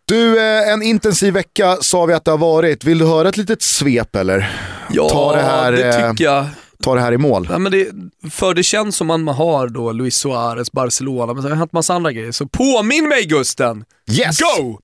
[0.05, 2.85] Du, eh, en intensiv vecka sa vi att det har varit.
[2.85, 4.51] Vill du höra ett litet svep eller?
[4.91, 6.47] Ja, Ta det, här, det eh, tycker jag
[6.83, 7.49] ta det här i mål.
[7.51, 7.89] Ja, men det,
[8.31, 11.57] för det känns som att man har då Luis Suarez, Barcelona, men så har det
[11.57, 12.33] hänt massa andra grejer.
[12.33, 13.85] Så påminn mig Gusten!
[14.11, 14.39] Yes!
[14.41, 14.79] Go!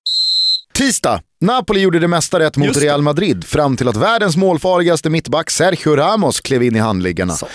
[0.75, 5.51] Tisdag, Napoli gjorde det mesta rätt mot Real Madrid fram till att världens målfarligaste mittback
[5.51, 7.33] Sergio Ramos klev in i handliggarna.
[7.33, 7.47] Så.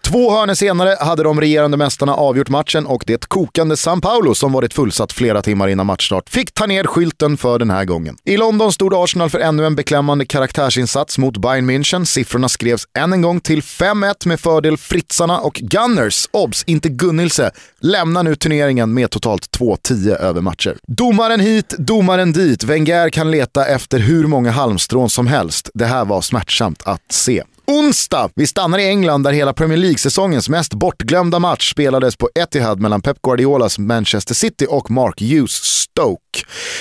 [0.00, 4.52] Två hörner senare hade de regerande mästarna avgjort matchen och det kokande San Paulo som
[4.52, 8.16] varit fullsatt flera timmar innan matchstart fick ta ner skylten för den här gången.
[8.24, 12.04] I London stod Arsenal för ännu en beklämmande karaktärsinsats mot Bayern München.
[12.04, 17.50] Siffrorna skrevs än en gång till 5-1 med fördel Fritzarna och Gunners, obs inte Gunnilse,
[17.80, 20.76] lämnar nu turneringen med totalt 2-10 över matcher.
[20.88, 22.64] Domaren hit, domaren dit.
[22.64, 25.70] Wenger kan leta efter hur många halmstrån som helst.
[25.74, 27.42] Det här var smärtsamt att se.
[27.66, 28.30] Onsdag!
[28.34, 33.02] Vi stannar i England där hela Premier League-säsongens mest bortglömda match spelades på Etihad mellan
[33.02, 36.25] Pep Guardiolas Manchester City och Mark Hughes Stoke.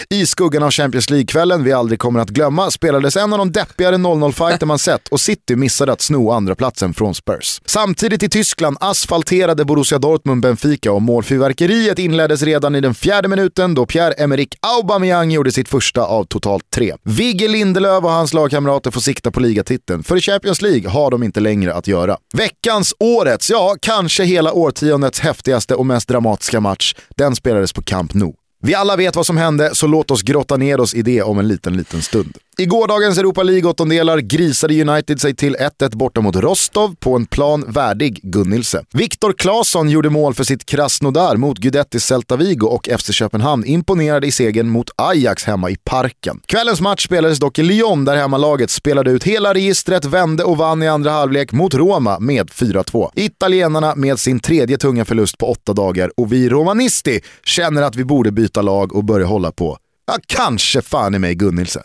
[0.09, 3.95] I skuggan av Champions League-kvällen vi aldrig kommer att glömma spelades en av de deppigare
[3.95, 7.61] 0-0-fighter man sett och City missade att sno andra platsen från Spurs.
[7.65, 13.73] Samtidigt i Tyskland asfalterade Borussia Dortmund Benfica och målfyrverkeriet inleddes redan i den fjärde minuten
[13.73, 16.93] då Pierre-Emerick Aubameyang gjorde sitt första av totalt tre.
[17.03, 21.11] Vigge Lindelöf och hans lagkamrater får sikta på ligatiteln, för i Champions League League har
[21.11, 22.17] de inte längre att göra.
[22.33, 28.13] Veckans, årets, ja kanske hela årtiondets häftigaste och mest dramatiska match, den spelades på Camp
[28.13, 28.33] Nou.
[28.65, 31.39] Vi alla vet vad som hände, så låt oss grotta ner oss i det om
[31.39, 32.37] en liten, liten stund.
[32.57, 37.65] I gårdagens Europa League-åttondelar grisade United sig till 1-1 borta mot Rostov på en plan
[37.67, 38.83] värdig Gunnilse.
[38.93, 44.27] Viktor Claesson gjorde mål för sitt Krasnodar mot Guidetti Celta Vigo och FC Köpenhamn imponerade
[44.27, 46.39] i segern mot Ajax hemma i Parken.
[46.45, 50.83] Kvällens match spelades dock i Lyon där hemmalaget spelade ut hela registret, vände och vann
[50.83, 53.09] i andra halvlek mot Roma med 4-2.
[53.15, 58.05] Italienarna med sin tredje tunga förlust på åtta dagar och vi romanisti känner att vi
[58.05, 61.81] borde byta lag och börja hålla på, ja kanske fan i mig Gunnilse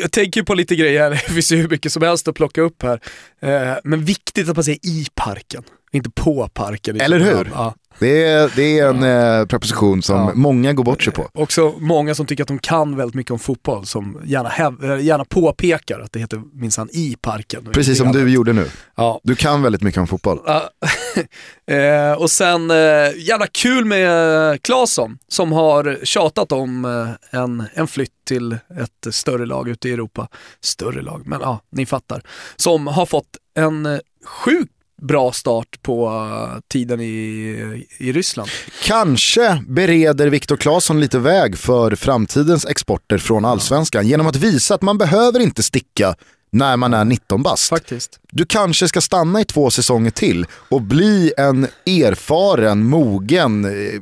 [0.00, 2.82] jag tänker på lite grejer, det finns ju hur mycket som helst att plocka upp
[2.82, 3.00] här.
[3.40, 7.00] Eh, men viktigt att man säger i parken, inte på parken.
[7.00, 7.50] Eller hur?
[7.54, 7.74] Ja.
[8.00, 9.02] Det är, det är en.
[9.02, 10.32] Eh, preposition som ja.
[10.34, 11.28] många går bort sig på.
[11.34, 15.04] Också många som tycker att de kan väldigt mycket om fotboll som gärna, häv, eh,
[15.04, 17.68] gärna påpekar att det heter minsann i parken.
[17.72, 18.66] Precis som du gjorde nu.
[18.96, 19.20] Ja.
[19.22, 20.38] Du kan väldigt mycket om fotboll.
[21.66, 22.76] eh, och sen, eh,
[23.16, 29.46] jävla kul med Claesson som har tjatat om eh, en, en flytt till ett större
[29.46, 30.28] lag ute i Europa.
[30.60, 32.22] Större lag, men ja, ni fattar.
[32.56, 38.50] Som har fått en sjukt bra start på uh, tiden i, i Ryssland.
[38.84, 44.82] Kanske bereder Viktor Claesson lite väg för framtidens exporter från allsvenskan genom att visa att
[44.82, 46.14] man behöver inte sticka
[46.52, 47.68] när man är 19 bast.
[47.68, 48.20] Faktiskt.
[48.32, 54.00] Du kanske ska stanna i två säsonger till och bli en erfaren, mogen eh,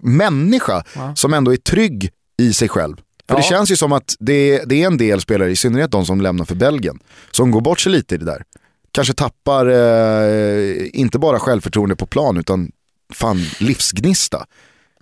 [0.00, 1.14] människa ja.
[1.16, 2.96] som ändå är trygg i sig själv.
[3.28, 3.36] För ja.
[3.36, 6.20] det känns ju som att det, det är en del spelare, i synnerhet de som
[6.20, 6.98] lämnar för Belgien,
[7.30, 8.44] som går bort sig lite i det där
[8.92, 12.70] kanske tappar, eh, inte bara självförtroende på plan, utan
[13.12, 14.46] fan livsgnista.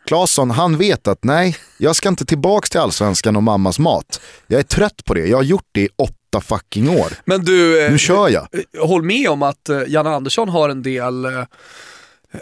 [0.07, 4.20] Claesson, han vet att nej, jag ska inte tillbaka till allsvenskan och mammas mat.
[4.46, 7.12] Jag är trött på det, jag har gjort det i åtta fucking år.
[7.25, 8.49] Men du, eh, nu kör jag.
[8.81, 11.44] Håll med om att eh, Janne Andersson har en del eh,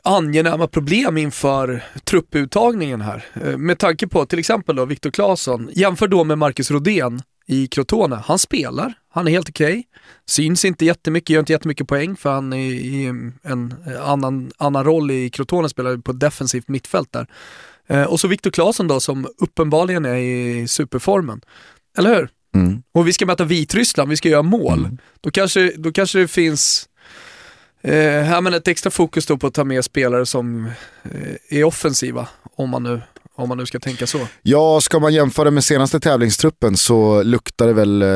[0.04, 3.26] angenäma problem inför trupputtagningen här.
[3.56, 8.16] Med tanke på till exempel då Viktor Claesson, jämför då med Marcus Rodén i Crotone.
[8.24, 9.70] Han spelar, han är helt okej.
[9.70, 9.84] Okay.
[10.26, 13.06] Syns inte jättemycket, gör inte jättemycket poäng för han är i
[13.42, 17.26] en annan, annan roll i Crotone, spelar på defensivt mittfält där.
[17.86, 21.40] Eh, och så Viktor Claesson då som uppenbarligen är i superformen.
[21.98, 22.28] Eller hur?
[22.54, 22.82] Mm.
[22.92, 24.78] Och vi ska möta Vitryssland, vi ska göra mål.
[24.78, 24.98] Mm.
[25.20, 26.88] Då, kanske, då kanske det finns
[27.82, 30.66] eh, men ett extra fokus då på att ta med spelare som
[31.02, 33.02] eh, är offensiva, om man nu
[33.36, 34.20] om man nu ska tänka så.
[34.42, 38.08] Ja, ska man jämföra med senaste tävlingstruppen så luktar det väl eh,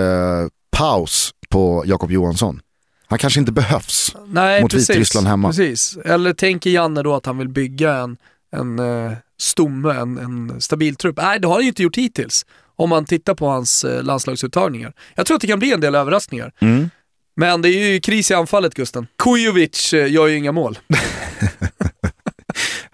[0.78, 2.60] paus på Jakob Johansson.
[3.06, 5.48] Han kanske inte behövs Nej, mot precis, Vitryssland hemma.
[5.48, 5.96] Precis.
[6.04, 8.16] Eller tänker Janne då att han vill bygga en,
[8.52, 11.16] en eh, stomme, en, en stabil trupp?
[11.16, 12.46] Nej, det har han ju inte gjort hittills.
[12.76, 14.92] Om man tittar på hans eh, landslagsuttagningar.
[15.14, 16.52] Jag tror att det kan bli en del överraskningar.
[16.60, 16.90] Mm.
[17.36, 19.06] Men det är ju kris i anfallet Gusten.
[19.18, 20.78] Kujovic eh, gör ju inga mål.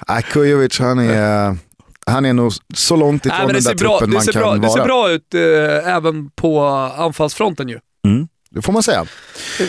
[0.09, 1.57] Nej, Kujovic han är,
[2.07, 4.59] han är nog så långt ifrån Nej, den där bra, truppen man kan bra, vara.
[4.59, 6.65] Det ser bra ut eh, även på
[6.97, 7.79] anfallsfronten ju.
[8.07, 8.29] Mm.
[8.55, 9.07] Det får man säga.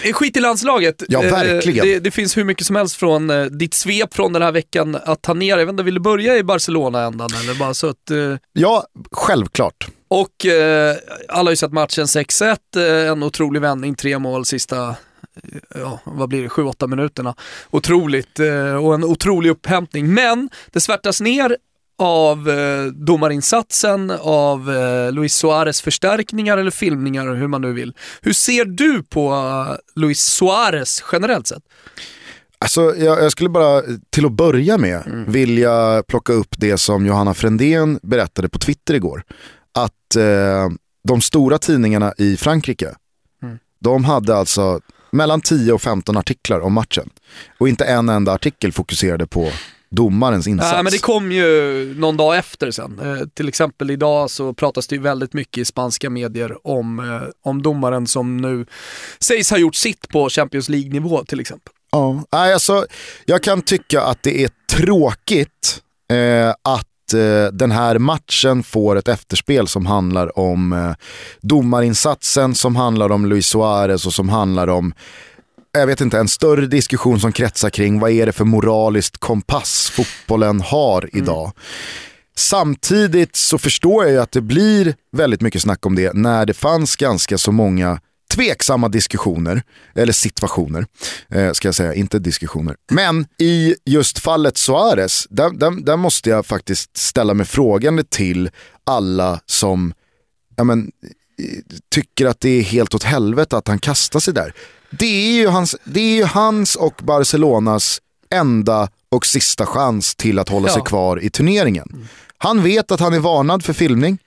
[0.04, 1.04] Eh, skit i landslaget.
[1.08, 1.86] Ja, eh, verkligen.
[1.86, 4.98] Det, det, finns hur mycket som helst från eh, ditt svep från den här veckan
[5.06, 5.58] att ta ner.
[5.58, 8.12] Jag vet inte, vill du börja i Barcelona ändan eller bara så att...
[8.54, 9.88] Ja, självklart.
[10.08, 10.95] Och eh,
[11.30, 14.95] alla har ju sett matchen 6-1, eh, en otrolig vändning, tre mål sista
[15.76, 17.36] ja, vad blir det, 7-8 minuterna.
[17.71, 18.39] Otroligt
[18.82, 20.13] och en otrolig upphämtning.
[20.13, 21.58] Men det svärtas ner
[21.97, 27.93] av eh, domarinsatsen, av eh, Luis Suarez förstärkningar eller filmningar, hur man nu vill.
[28.21, 31.63] Hur ser du på uh, Luis Suarez generellt sett?
[32.60, 35.31] Alltså, jag, jag, skulle bara till att börja med mm.
[35.31, 39.23] vilja plocka upp det som Johanna Frändén berättade på Twitter igår.
[39.73, 40.69] Att eh,
[41.03, 42.95] de stora tidningarna i Frankrike,
[43.43, 43.58] mm.
[43.79, 44.79] de hade alltså
[45.12, 47.10] mellan 10 och 15 artiklar om matchen.
[47.58, 49.51] Och inte en enda artikel fokuserade på
[49.89, 50.71] domarens insats.
[50.71, 53.00] Nej, men det kom ju någon dag efter sen.
[53.00, 57.30] Eh, till exempel idag så pratas det ju väldigt mycket i spanska medier om, eh,
[57.43, 58.65] om domaren som nu
[59.19, 61.74] sägs ha gjort sitt på Champions League-nivå till exempel.
[61.91, 62.86] Ja, alltså,
[63.26, 69.08] jag kan tycka att det är tråkigt eh, att eh, den här matchen får ett
[69.08, 70.93] efterspel som handlar om eh,
[71.41, 74.93] domarinsatsen, som handlar om Luis Suarez och som handlar om
[75.79, 79.89] jag vet inte, en större diskussion som kretsar kring vad är det för moraliskt kompass
[79.89, 81.23] fotbollen har mm.
[81.23, 81.43] idag.
[81.43, 81.53] Mm.
[82.38, 86.53] Samtidigt så förstår jag ju att det blir väldigt mycket snack om det när det
[86.53, 87.99] fanns ganska så många
[88.33, 89.63] tveksamma diskussioner,
[89.95, 90.85] eller situationer,
[91.29, 92.75] eh, ska jag säga, inte diskussioner.
[92.91, 98.49] Men i just fallet Suarez, där, där, där måste jag faktiskt ställa mig frågande till
[98.83, 99.93] alla som
[100.55, 100.91] ja, men,
[101.91, 104.53] tycker att det är helt åt helvete att han kastar sig där
[104.99, 110.39] det är ju hans, det är ju hans och Barcelonas enda och sista chans till
[110.39, 110.73] att hålla ja.
[110.73, 112.08] sig kvar i turneringen.
[112.38, 114.17] Han vet att han är varnad för filmning,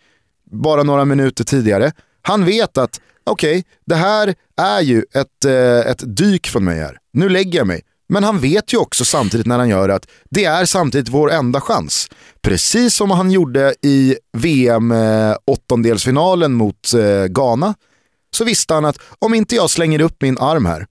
[0.50, 1.92] bara några minuter tidigare.
[2.22, 6.78] Han vet att, okej, okay, det här är ju ett, eh, ett dyk från mig
[6.78, 6.98] här.
[7.12, 7.82] Nu lägger jag mig.
[8.08, 11.60] Men han vet ju också samtidigt när han gör att det är samtidigt vår enda
[11.60, 12.08] chans.
[12.42, 17.74] Precis som han gjorde i VM eh, åttondelsfinalen mot eh, Ghana
[18.30, 20.86] så visste han att om inte jag slänger upp min arm här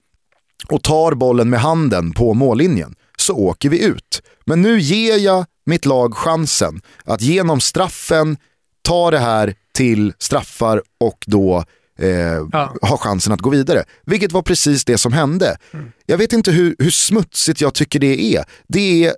[0.69, 4.21] och tar bollen med handen på mållinjen så åker vi ut.
[4.45, 8.38] Men nu ger jag mitt lag chansen att genom straffen
[8.82, 11.63] ta det här till straffar och då
[12.00, 12.10] eh,
[12.52, 12.76] ja.
[12.82, 13.84] ha chansen att gå vidare.
[14.06, 15.58] Vilket var precis det som hände.
[15.73, 15.91] Mm.
[16.06, 18.45] Jag vet inte hur, hur smutsigt jag tycker det är.
[18.67, 19.13] Det är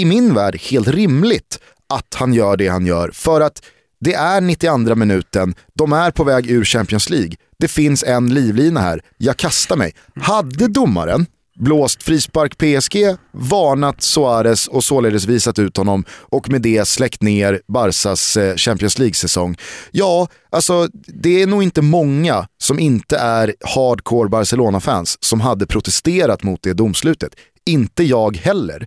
[0.00, 3.10] i min värld helt rimligt att han gör det han gör.
[3.10, 3.62] För att
[4.04, 7.32] det är 92 minuten, de är på väg ur Champions League.
[7.58, 9.94] Det finns en livlina här, jag kastar mig.
[10.14, 11.26] Hade domaren
[11.58, 17.60] blåst frispark PSG, varnat Suarez och således visat ut honom och med det släckt ner
[17.68, 19.56] Barsas eh, Champions League-säsong.
[19.90, 26.42] Ja, alltså det är nog inte många som inte är hardcore Barcelona-fans som hade protesterat
[26.42, 27.34] mot det domslutet.
[27.66, 28.86] Inte jag heller.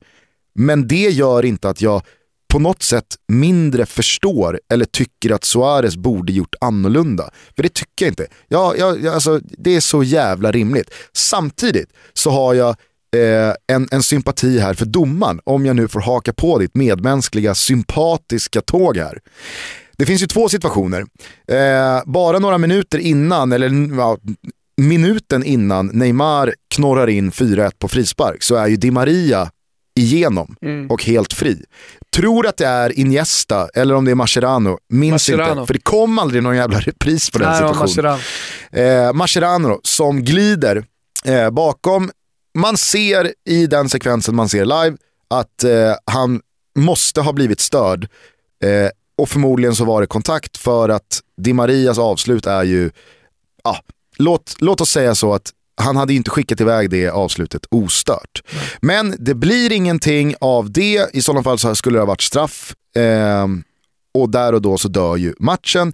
[0.56, 2.02] Men det gör inte att jag
[2.56, 7.30] på något sätt mindre förstår eller tycker att Suarez borde gjort annorlunda.
[7.56, 8.28] För det tycker jag inte.
[8.48, 10.90] Ja, ja, alltså, det är så jävla rimligt.
[11.14, 12.70] Samtidigt så har jag
[13.16, 17.56] eh, en, en sympati här för domaren, om jag nu får haka på ditt medmänskliga,
[17.56, 19.20] sympatiska tåg här.
[19.98, 21.06] Det finns ju två situationer.
[21.48, 24.18] Eh, bara några minuter innan, eller ja,
[24.82, 29.50] minuten innan Neymar knorrar in 4-1 på frispark så är ju Di Maria
[29.96, 30.92] igenom Mm.
[30.92, 31.64] och helt fri.
[32.16, 35.52] Tror att det är Iniesta eller om det är Mascherano, minns Mascherano.
[35.62, 35.68] inte.
[35.68, 38.20] För det kom aldrig någon jävla repris på den Nej, situationen.
[38.72, 39.08] Mascherano.
[39.08, 40.86] Eh, Mascherano som glider
[41.26, 42.12] eh, bakom.
[42.58, 44.98] Man ser i den sekvensen man ser live
[45.30, 46.42] att eh, han
[46.80, 48.04] måste ha blivit störd.
[48.64, 52.92] Eh, och förmodligen så var det kontakt för att Di Marias avslut är ju,
[53.64, 53.78] ja,
[54.18, 55.52] låt, låt oss säga så att
[55.86, 58.44] han hade inte skickat iväg det avslutet ostört.
[58.82, 62.76] Men det blir ingenting av det, i sådana fall så skulle det ha varit straff.
[62.96, 63.48] Eh,
[64.14, 65.94] och där och då så dör ju matchen.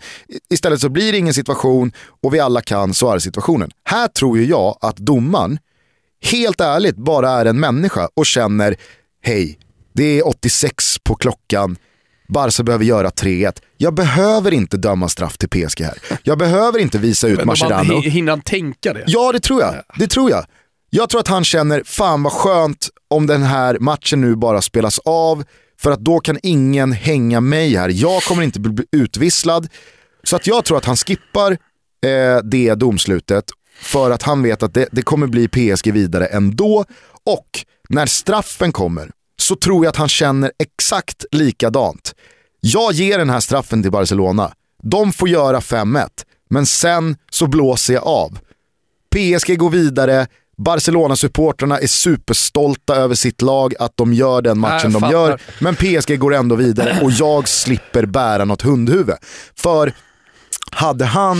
[0.49, 1.91] Istället så blir det ingen situation
[2.23, 3.71] och vi alla kan så är situationen.
[3.84, 5.60] Här tror ju jag att domaren
[6.23, 8.75] helt ärligt bara är en människa och känner
[9.23, 9.60] hej,
[9.93, 11.77] det är 86 på klockan,
[12.34, 13.54] Barca behöver göra 3-1.
[13.78, 15.98] Jag behöver inte döma straff till PSG här.
[16.24, 17.94] Jag behöver inte visa ut Mascherano.
[17.94, 19.04] hi- hinner han tänka det?
[19.08, 19.76] Ja, det tror jag.
[19.98, 20.46] Det tror jag.
[20.89, 25.00] Jag tror att han känner, fan vad skönt om den här matchen nu bara spelas
[25.00, 25.44] av,
[25.80, 27.89] för att då kan ingen hänga mig här.
[27.89, 29.67] Jag kommer inte bli utvisslad.
[30.24, 33.46] Så att jag tror att han skippar eh, det domslutet
[33.82, 36.86] för att han vet att det, det kommer bli PSG vidare ändå.
[37.26, 37.48] Och
[37.89, 42.15] när straffen kommer så tror jag att han känner exakt likadant.
[42.60, 44.54] Jag ger den här straffen till Barcelona.
[44.84, 46.08] De får göra 5-1,
[46.49, 48.39] men sen så blåser jag av.
[49.15, 50.27] PSG går vidare,
[50.58, 55.41] Barcelona-supportrarna är superstolta över sitt lag, att de gör den matchen de gör.
[55.60, 59.15] Men PSG går ändå vidare och jag slipper bära något hundhuvud.
[59.56, 59.93] För
[60.71, 61.38] hade han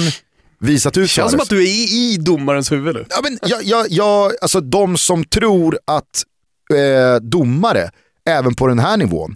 [0.60, 3.06] visat ut Känns som att du är i, i domarens huvud nu.
[3.10, 6.24] Ja, men jag, jag, jag, alltså de som tror att
[6.72, 7.90] eh, domare,
[8.30, 9.36] även på den här nivån,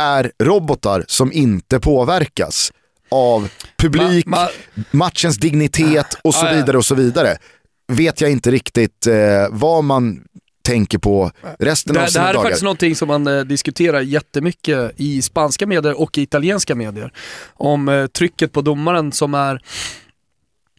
[0.00, 2.72] är robotar som inte påverkas
[3.10, 4.48] av publik, Ma-
[4.90, 7.36] matchens dignitet och så Ah, vidare och så vidare.
[7.92, 9.14] Vet jag inte riktigt eh,
[9.50, 10.20] vad man
[10.64, 12.44] tänker på resten Det, av det sina här är dagar.
[12.44, 17.12] faktiskt någonting som man eh, diskuterar jättemycket i spanska medier och i italienska medier.
[17.54, 19.60] Om eh, trycket på domaren som är,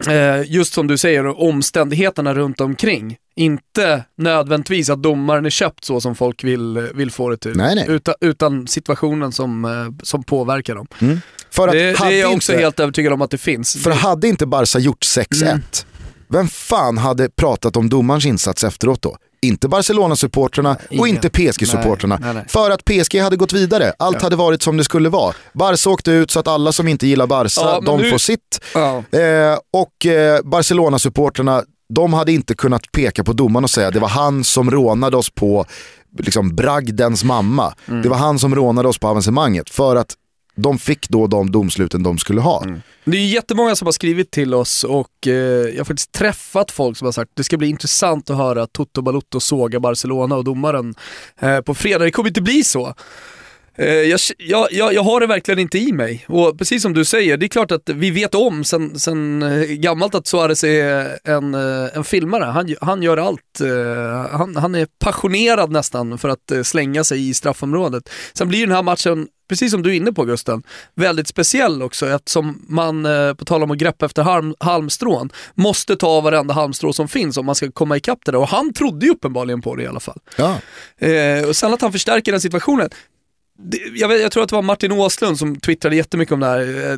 [0.07, 3.17] eh, just som du säger, omständigheterna runt omkring.
[3.37, 7.57] Inte nödvändigtvis att domaren är köpt så som folk vill, vill få det till.
[7.57, 7.85] Nej, nej.
[7.89, 9.71] Utan, utan situationen som, eh,
[10.03, 10.87] som påverkar dem.
[11.51, 13.83] För, att Det, det är jag också inte, helt övertygad om att det finns.
[13.83, 15.61] för hade inte Barca gjort 6-1, Mm.
[16.29, 19.17] vem fan hade pratat om domarens insats efteråt då?
[19.41, 22.43] Inte Barcelona-supporterna och inte PSG-supporterna.
[22.47, 23.93] För att PSG hade gått vidare.
[23.99, 25.33] Allt hade varit som det skulle vara.
[25.53, 28.61] Barca åkte ut så att alla som inte gillar Barca, Ja, de nu- får sitt.
[28.73, 28.97] Ja.
[29.19, 34.07] Eh, och eh, Barcelona-supporterna, de hade inte kunnat peka på domaren och säga det var
[34.07, 35.65] han som rånade oss på
[36.19, 37.73] liksom, bragdens mamma.
[37.87, 38.01] Mm.
[38.01, 39.69] Det var han som rånade oss på avancemanget.
[39.69, 40.15] För att
[40.55, 42.63] de fick då de domsluten de skulle ha.
[42.63, 42.81] Mm.
[43.05, 46.97] Det är jättemånga som har skrivit till oss och eh, jag har faktiskt träffat folk
[46.97, 50.95] som har sagt det ska bli intressant att höra Toto Balotto såga Barcelona och domaren
[51.39, 52.05] eh, på fredag.
[52.05, 52.93] Det kommer inte bli så.
[53.77, 56.25] Eh, jag, jag, jag, har det verkligen inte i mig.
[56.27, 59.63] Och precis som du säger, det är klart att vi vet om sen, sen eh,
[59.63, 62.43] gammalt att Suarez är en, eh, en filmare.
[62.43, 63.41] Han, han gör allt.
[64.31, 68.09] Han, han är passionerad nästan för att slänga sig i straffområdet.
[68.33, 70.63] Sen blir den här matchen, precis som du är inne på Gusten,
[70.95, 75.95] väldigt speciell också eftersom man, eh, på tal om att greppa efter halm, halmstrån, måste
[75.95, 78.39] ta varenda halmstrå som finns om man ska komma ikapp det där.
[78.39, 80.19] Och han trodde ju uppenbarligen på det i alla fall.
[80.37, 80.57] Ja.
[81.07, 82.89] Eh, och sen att han förstärker den situationen.
[83.95, 86.91] Jag, vet, jag tror att det var Martin Åslund som twittrade jättemycket om det här.
[86.91, 86.97] Eh,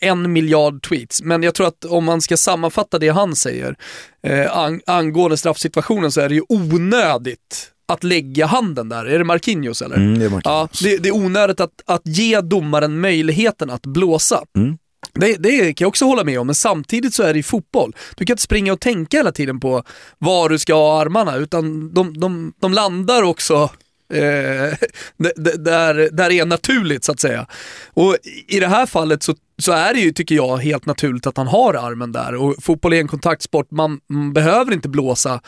[0.00, 1.22] en miljard tweets.
[1.22, 3.76] Men jag tror att om man ska sammanfatta det han säger
[4.22, 9.04] eh, ang, angående straffsituationen så är det ju onödigt att lägga handen där.
[9.04, 9.96] Är det Marquinhos eller?
[9.96, 10.82] Mm, det är Marquinhos.
[10.82, 14.44] Ja, det, det är onödigt att, att ge domaren möjligheten att blåsa.
[14.56, 14.78] Mm.
[15.12, 17.96] Det, det kan jag också hålla med om, men samtidigt så är det ju fotboll.
[18.16, 19.82] Du kan inte springa och tänka hela tiden på
[20.18, 23.70] var du ska ha armarna, utan de, de, de landar också
[24.12, 24.78] eh,
[25.56, 27.46] där, där det är naturligt så att säga.
[27.94, 28.16] Och
[28.48, 31.46] i det här fallet så, så är det ju, tycker jag, helt naturligt att han
[31.46, 32.34] har armen där.
[32.34, 35.40] Och fotboll är en kontaktsport, man, man behöver inte blåsa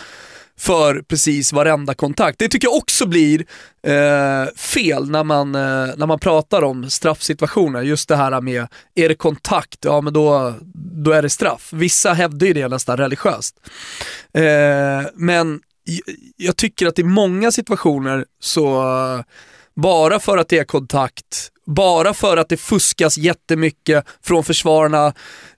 [0.59, 2.39] för precis varenda kontakt.
[2.39, 3.45] Det tycker jag också blir
[3.83, 7.83] eh, fel när man, eh, när man pratar om straffsituationer.
[7.83, 11.71] Just det här med, är det kontakt, ja men då, då är det straff.
[11.73, 13.57] Vissa hävdar ju det nästan religiöst.
[14.33, 15.61] Eh, men
[16.37, 18.83] jag tycker att i många situationer så,
[19.77, 25.13] bara för att det är kontakt, bara för att det fuskas jättemycket från försvararna,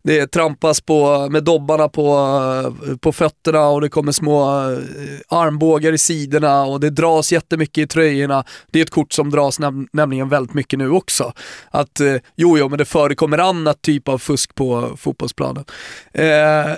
[0.04, 4.78] det trampas på, med dobbarna på, på fötterna och det kommer små eh,
[5.28, 8.44] armbågar i sidorna och det dras jättemycket i tröjorna.
[8.70, 11.32] Det är ett kort som dras näm nämligen väldigt mycket nu också.
[11.70, 15.64] Att eh, jo, jo, men det förekommer annat typ av fusk på fotbollsplanen.
[16.12, 16.74] Eh,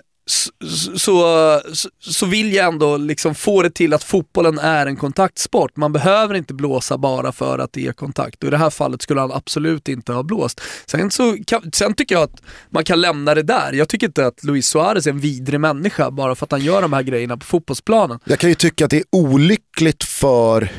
[0.96, 1.60] så,
[2.00, 5.76] så, vill jag ändå liksom få det till att fotbollen är en kontaktsport.
[5.76, 8.42] Man behöver inte blåsa bara för att det är kontakt.
[8.42, 10.60] Och I det här fallet skulle han absolut inte ha blåst.
[10.86, 13.72] Sen, så kan, sen tycker jag att man kan lämna det där.
[13.72, 16.82] Jag tycker inte att Luis Suarez är en vidrig människa bara för att han gör
[16.82, 18.18] de här grejerna på fotbollsplanen.
[18.24, 20.70] Jag kan ju tycka att det är olyckligt för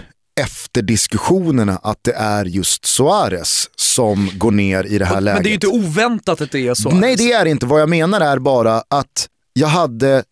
[0.42, 5.44] efter diskussionerna att det är just Suarez som går ner i det här Men läget.
[5.44, 7.00] det är ju inte oväntat att det är Suarez.
[7.00, 10.24] Nej det är inte, vad jag menar är bara att jag hade eh,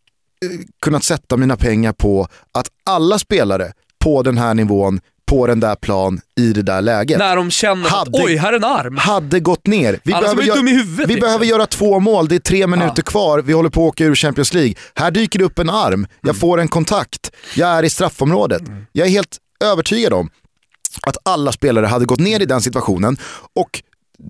[0.81, 3.71] kunnat sätta mina pengar på att alla spelare
[4.03, 7.19] på den här nivån, på den där plan, i det där läget.
[7.19, 8.97] När de känner Hade- att oj, här är en arm.
[8.97, 9.99] hade gått ner.
[10.03, 11.09] Vi, Alla som behöver, är gö- dum i huvudet.
[11.09, 11.27] vi liksom.
[11.27, 14.15] behöver göra två mål, det är tre minuter kvar, vi håller på att åka ur
[14.15, 14.73] Champions League.
[14.95, 16.39] Här dyker det upp en arm, jag Mm.
[16.39, 18.61] får en kontakt, jag är i straffområdet.
[18.91, 20.29] Jag är helt övertygad om
[21.07, 23.17] att alla spelare hade gått ner i den situationen
[23.55, 23.81] och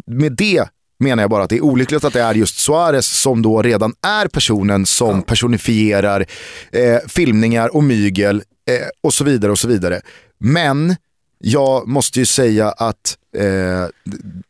[0.07, 0.65] med det
[0.99, 3.93] menar jag bara att det är olyckligt att det är just Suarez som då redan
[4.01, 6.25] är personen som personifierar
[6.71, 8.35] eh, filmningar och mygel
[8.69, 10.01] eh, och så vidare och så vidare.
[10.37, 10.95] Men
[11.39, 13.87] jag måste ju säga att eh,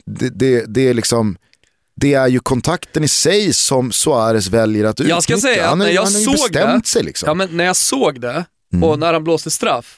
[0.05, 1.37] det, det, det är liksom
[1.95, 5.15] det är ju kontakten i sig som Suarez väljer att utnyttja.
[5.15, 7.27] Jag ska säga att han, när jag han har ju såg bestämt det, sig liksom.
[7.27, 8.83] Ja, men när jag såg det Mm.
[8.83, 9.97] och när han blåste straff,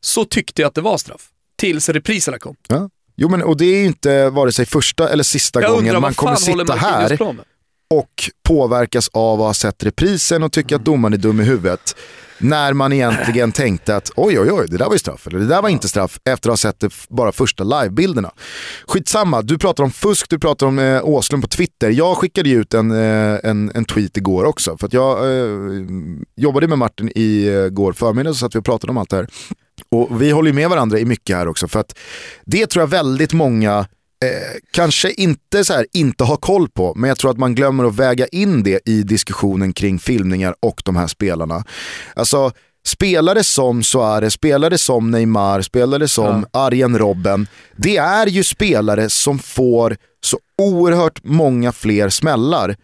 [0.00, 1.28] så tyckte jag att det var straff.
[1.56, 2.56] Tills repriserna kom.
[2.68, 2.90] Ja.
[3.16, 6.00] Jo men och det är ju inte vare sig första eller sista Jag gången undrar
[6.00, 7.44] man kommer sitta här på med?
[7.90, 11.96] Och påverkas av att ha sett reprisen och tycka att domaren är dum i huvudet.
[12.38, 15.46] När man egentligen tänkte att oj oj oj, det där var ju straff, eller det
[15.46, 18.30] där var inte straff, efter att ha sett det bara första livebilderna.
[18.86, 21.90] Skitsamma, du pratar om fusk, du pratar om eh, Åslund på Twitter.
[21.90, 25.48] Jag skickade ju ut en, eh, en, en tweet igår också, för att jag eh,
[26.36, 29.26] jobbade med Martin i eh, går förmiddag så att vi pratade om allt det här.
[29.90, 31.98] Och vi håller ju med varandra i mycket här också, för att
[32.44, 33.86] det tror jag väldigt många
[34.24, 37.84] eh, kanske inte så här, inte har koll på, men jag tror att man glömmer
[37.84, 41.64] att väga in det i diskussionen kring filmningar och de här spelarna.
[42.14, 42.52] Alltså,
[42.86, 47.46] spelare som Suarez, spelare som Neymar, spelare som Arjen Robben,
[47.76, 52.76] det är ju spelare som får så oerhört många fler smällar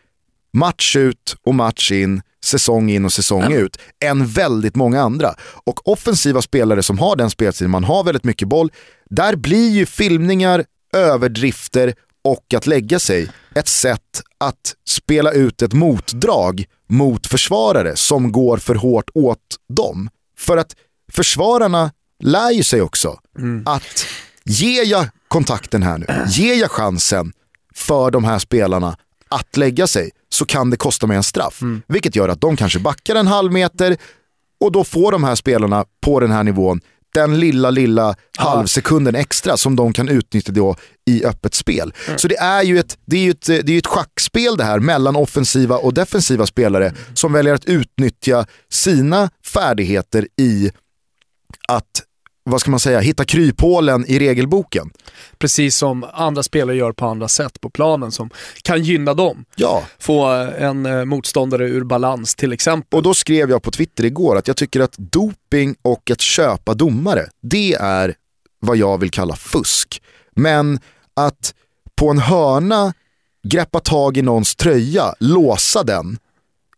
[0.52, 5.34] match ut och match in, säsong in och säsong ut, än väldigt många andra.
[5.64, 8.72] Och offensiva spelare som har den speltiden, man har väldigt mycket boll,
[9.10, 15.72] där blir ju filmningar, överdrifter och att lägga sig ett sätt att spela ut ett
[15.72, 19.38] motdrag mot försvarare som går för hårt åt
[19.68, 20.10] dem.
[20.38, 20.76] För att
[21.12, 23.20] försvararna lär ju sig också
[23.66, 24.06] att
[24.44, 27.32] ger jag kontakten här nu, ger jag chansen
[27.74, 28.96] för de här spelarna
[29.28, 31.60] att lägga sig så kan det kosta mig en straff.
[31.86, 33.96] Vilket gör att de kanske backar en halv meter
[34.60, 36.80] och då får de här spelarna på den här nivån
[37.14, 40.76] den lilla, lilla halvsekunden extra som de kan utnyttja då
[41.10, 41.94] i öppet spel.
[42.16, 44.78] Så det är ju ett, det är ju ett, det är ett schackspel det här
[44.78, 50.70] mellan offensiva och defensiva spelare som väljer att utnyttja sina färdigheter i
[51.68, 52.02] att,
[52.44, 54.90] vad ska man säga, hitta kryphålen i regelboken.
[55.38, 58.30] Precis som andra spelare gör på andra sätt på planen som
[58.62, 59.44] kan gynna dem.
[59.56, 60.24] Ja, Få
[60.58, 62.96] en eh, motståndare ur balans till exempel.
[62.96, 66.74] och då skrev jag på Twitter igår att jag tycker att doping och att köpa
[66.74, 68.14] domare, det är
[68.60, 70.02] vad jag vill kalla fusk.
[70.36, 70.80] Men
[71.14, 71.54] att
[71.94, 72.94] på en hörna
[73.42, 76.18] greppa tag i någons tröja, låsa den,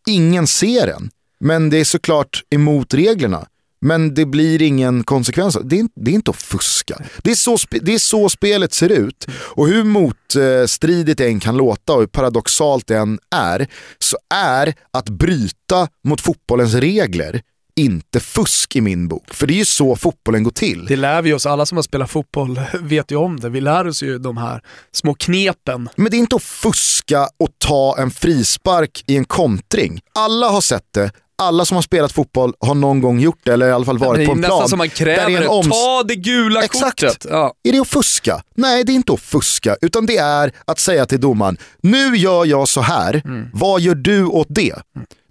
[0.07, 1.11] ingen ser den.
[1.41, 3.47] Men det är såklart emot reglerna.
[3.83, 5.59] Men det blir ingen konsekvens.
[5.65, 6.97] Det är, inte- det är inte att fuska.
[7.23, 9.27] Det är, så, det är så spelet ser ut.
[9.35, 13.67] Och hur motstridigt det än kan låta och hur paradoxalt det än är,
[13.99, 17.43] så är att bryta mot fotbollens regler
[17.77, 19.35] inte fusk i min bok.
[19.35, 20.87] För det är ju så fotbollen går till.
[20.87, 23.49] Det lär vi oss, alla som har spelat fotboll vet ju om det.
[23.49, 24.61] Vi lär oss ju de här
[24.93, 25.89] små knepen.
[25.97, 30.01] Men det är inte att fuska och ta en frispark i en kontring.
[30.15, 31.11] Alla har sett det,
[31.43, 34.07] alla som har spelat fotboll har någon gång gjort det, eller i alla fall Det
[34.07, 34.69] varit är på en nästan plan.
[34.69, 35.47] som man kräver det är det.
[35.49, 37.01] oms- Ta det gula Exakt.
[37.01, 37.27] kortet.
[37.31, 37.53] Ja.
[37.65, 38.43] Är det att fuska?
[38.55, 42.45] Nej, det är inte att fuska, utan det är att säga till domaren, nu gör
[42.47, 43.47] jag så här, Mm.
[43.53, 44.75] vad gör du åt det?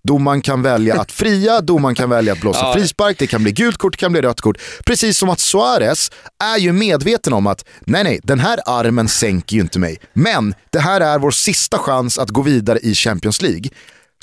[0.03, 2.74] Domaren kan välja att fria, domaren kan välja att blåsa Ja.
[2.74, 4.57] frispark, det kan bli gult kort, det kan bli rött kort.
[4.86, 6.12] Precis som att Suarez
[6.43, 9.97] är ju medveten om att nej, nej, den här armen sänker ju inte mig.
[10.14, 13.70] Men det här är vår sista chans att gå vidare i Champions League.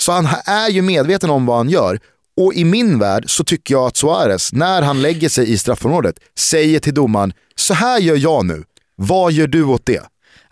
[0.01, 1.99] Så han är ju medveten om vad han gör.
[2.37, 6.15] Och i min värld så tycker jag att Suarez, när han lägger sig i straffområdet,
[6.37, 8.63] säger till domaren, så här gör jag nu,
[8.95, 10.01] vad gör du åt det?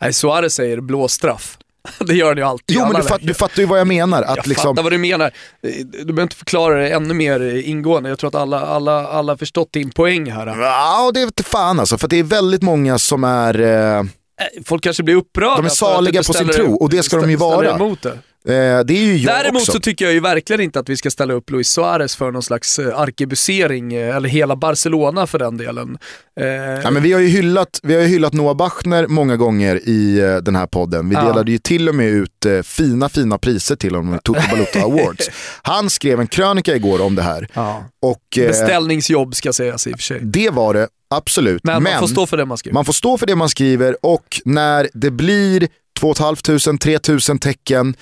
[0.02, 1.58] Nej, Suarez säger blåstraff.
[2.00, 2.76] Det gör han ju alltid.
[2.76, 4.24] Jo men alla du, fatt, du fattar ju vad jag menar.
[4.24, 5.32] Att Jag liksom, fattar vad du menar.
[5.62, 8.10] Du behöver inte förklara det ännu mer ingående.
[8.10, 10.48] Jag tror att alla, alla, alla har förstått din poäng här.
[10.48, 14.04] Ja, det vet fan alltså, för det är väldigt många som är, eh,
[14.66, 15.56] Folk kanske blir upprörda.
[15.56, 17.78] De är saliga på sin tro, och det ska de ju vara.
[18.48, 18.54] Eh,
[18.86, 19.72] det är ju jag Däremot också.
[19.72, 22.44] så tycker jag ju verkligen inte att vi ska ställa upp Luis Suarez för någon
[22.44, 25.98] slags eh, arkebusering, eh, eller hela Barcelona för den delen.
[26.40, 26.46] Eh,
[26.84, 30.20] Ja, men vi har ju hyllat, vi har ju hyllat Noah Bachner många gånger i
[30.20, 31.10] eh, den här podden.
[31.10, 31.22] Vi Ja.
[31.22, 35.30] delade ju till och med ut fina, fina priser till honom i Toto Balotto Awards.
[35.62, 37.48] Han skrev en krönika igår om det här.
[37.54, 37.84] ja.
[38.02, 40.20] Och, eh, Beställningsjobb ska sägas i och för sig.
[40.24, 41.64] det var det absolut.
[41.64, 42.74] Men, man får stå för det man skriver.
[42.74, 45.68] man får stå för det man skriver och när det blir
[46.00, 47.96] 2 500-3 000 tecken,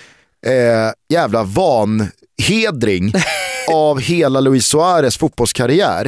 [0.45, 3.13] eh, jävla vanhedring
[3.73, 6.05] av hela Luis Suarez fotbollskarriär.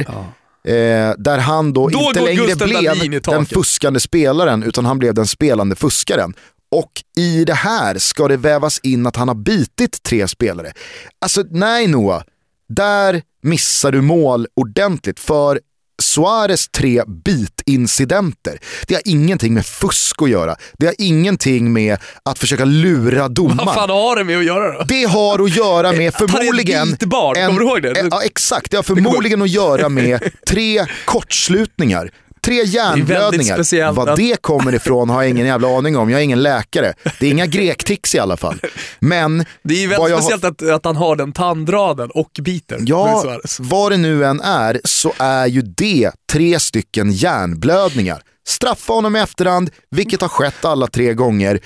[0.64, 5.14] Eh, där han då, Då inte längre i blev den fuskande spelaren utan han blev
[5.14, 6.34] den spelande fuskaren.
[6.70, 10.72] Och i det här ska det vävas in att han har bitit tre spelare.
[11.20, 12.22] Alltså nej Noah,
[12.68, 15.60] där missar du mål ordentligt för
[16.02, 18.58] Suarez tre bitincidenter.
[18.86, 20.56] Det har ingenting med fusk att göra.
[20.78, 23.66] Det har ingenting med att försöka lura domaren.
[23.66, 24.84] Vad fan har det med att göra då?
[24.88, 26.90] Det har att göra med Att han är förmodligen...
[26.90, 28.08] bitbarn, kommer du ihåg det?
[28.10, 32.10] Ja exakt, det har förmodligen att göra med tre kortslutningar.
[32.42, 33.92] Tre hjärnblödningar.
[33.92, 36.10] Vad det kommer ifrån har jag ingen jävla aning om.
[36.10, 36.94] Jag är ingen läkare.
[37.20, 38.60] Det är inga grektics i alla fall.
[38.98, 42.78] Men Det är ju väldigt har- speciellt att, att han har den tandraden och biter.
[42.86, 48.22] Ja, vad det nu än är så är ju det tre stycken hjärnblödningar.
[48.48, 51.60] Straffa honom i efterhand, vilket har skett alla tre gånger.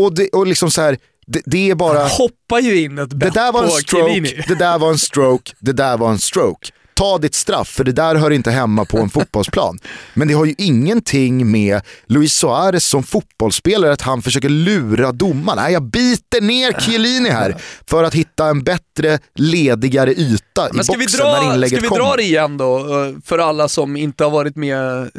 [0.00, 2.04] Och, det, och liksom så här, det, det är bara...
[2.06, 4.28] Hoppar ju in ett Det bett där var en Chiellini.
[4.28, 6.68] stroke, det där var en stroke, det där var en stroke.
[6.98, 9.78] Ta ditt straff, för det där hör inte hemma på en fotbollsplan.
[10.14, 15.58] Men det har ju ingenting med Luis Suarez som fotbollsspelare att han försöker lura domaren.
[15.62, 20.84] Nej, jag biter ner Chiellini här för att hitta en bättre, ledigare yta i Men
[20.84, 22.04] ska vi, boxen när dra, inlägget ska vi kommer.
[22.04, 25.10] dra det igen då, eh, för alla som inte har varit med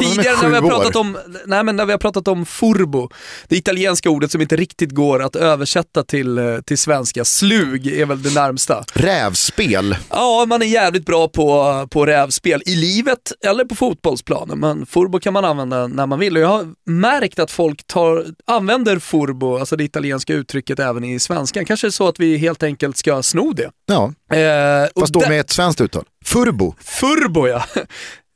[0.00, 1.00] tidigare när vi, har pratat år.
[1.00, 3.10] om, nej, men när vi har pratat om furbo,
[3.48, 7.24] det italienska ordet som inte riktigt går att översätta till, eh, till svenska.
[7.24, 8.84] Slug är väl det närmsta.
[8.92, 9.96] Rävspel.
[10.10, 15.20] Ja, man är jävligt bra på, på rävspel i livet eller på fotbollsplanen, men furbo
[15.20, 16.36] kan man använda när man vill.
[16.36, 21.18] Och jag har märkt att folk tar, använder furbo, alltså det italienska uttrycket, även i
[21.20, 21.64] svenskan.
[21.64, 23.70] Kanske är det så att vi helt enkelt ska sno det.
[23.86, 26.04] Ja, Eh, fast då med ett svenskt uttal.
[26.24, 26.74] Furbo.
[26.80, 27.64] Furbo ja.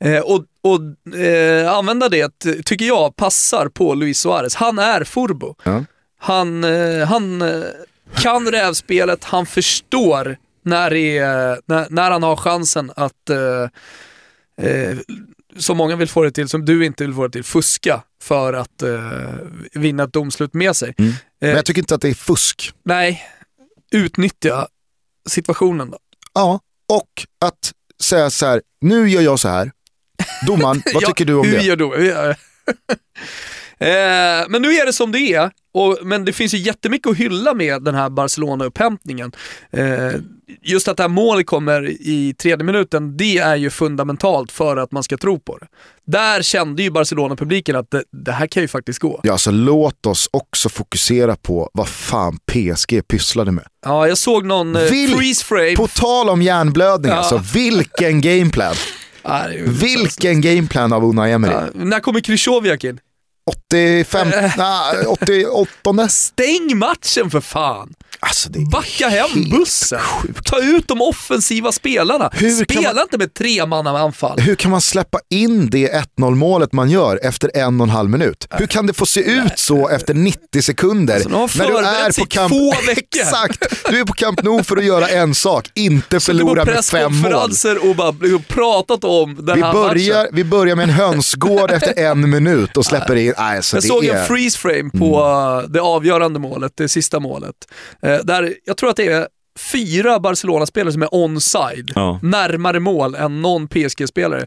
[0.04, 4.54] Eh, och och eh, använda det ty- tycker jag passar på Luis Suarez.
[4.54, 5.54] Han är Furbo.
[5.64, 5.84] Ja.
[6.20, 7.60] Han, eh, han eh,
[8.16, 14.96] kan rävspelet, han förstår när, är, när, när han har chansen att, eh, eh,
[15.56, 18.52] som många vill få det till, som du inte vill få det till, fuska för
[18.52, 19.00] att eh,
[19.72, 20.94] vinna ett domslut med sig.
[20.98, 22.72] Men Eh, jag tycker inte att det är fusk.
[22.84, 23.22] nej,
[23.92, 24.66] utnyttja
[25.28, 25.98] situationen då.
[26.34, 29.72] Ja, och att säga så här, nu gör jag så här.
[30.46, 31.62] Domaren, vad Ja, tycker du om hur det?
[31.64, 32.10] gör du?
[33.78, 37.16] eh, men nu är det som det är, och, men det finns ju jättemycket att
[37.16, 39.32] hylla med den här Barcelona-upphämtningen.
[39.70, 40.12] Eh,
[40.62, 44.92] just att det här målet kommer i tredje minuten, det är ju fundamentalt för att
[44.92, 45.66] man ska tro på det.
[46.06, 49.20] Där kände ju Barcelona-publiken att det, det här kan ju faktiskt gå.
[49.22, 53.64] Ja, alltså låt oss också fokusera på vad fan PSG pysslade med.
[53.84, 55.76] Ja, jag såg någon eh, Vill- freeze frame.
[55.76, 57.16] På tal om hjärnblödning Ja.
[57.18, 58.74] alltså, vilken gameplan.
[59.24, 61.52] Ja, Vilken gameplan av Unai Emery.
[61.52, 63.00] Ja, när kommer Krychowiak in?
[63.46, 64.52] 85, Eh.
[64.56, 67.94] nej, 88 Stäng matchen för fan!
[68.26, 69.98] Alltså det är Backa hem bussen.
[69.98, 70.46] sjukt.
[70.46, 72.30] Ta ut de offensiva spelarna.
[72.32, 74.38] Hur Spela man- inte med tre anfall.
[74.40, 78.10] Hur kan man släppa in det 1-0 målet man gör efter en och en halv
[78.10, 78.46] minut?
[78.50, 81.14] Hur kan det få se ut så efter 90 sekunder?
[81.14, 83.20] Alltså, de har förberett sig i två veckor.
[83.20, 86.84] Exakt, du är på Camp Nou för att göra en sak, inte förlora på med
[86.84, 87.34] fem mål.
[87.90, 88.12] och bara
[88.48, 90.30] pratat om den Vi här börjar, matchen.
[90.36, 93.88] vi börjar med en hönsgård efter en minut och släpper in, nej, alltså Jag det
[93.88, 94.14] såg är...
[94.14, 95.64] en freeze frame på Mm.
[95.64, 97.54] uh, det avgörande målet, det sista målet.
[98.02, 99.28] Eh, där jag tror att det är
[99.72, 102.18] fyra Barcelona-spelare som är onside, Ja.
[102.22, 104.46] närmare mål än någon PSG-spelare.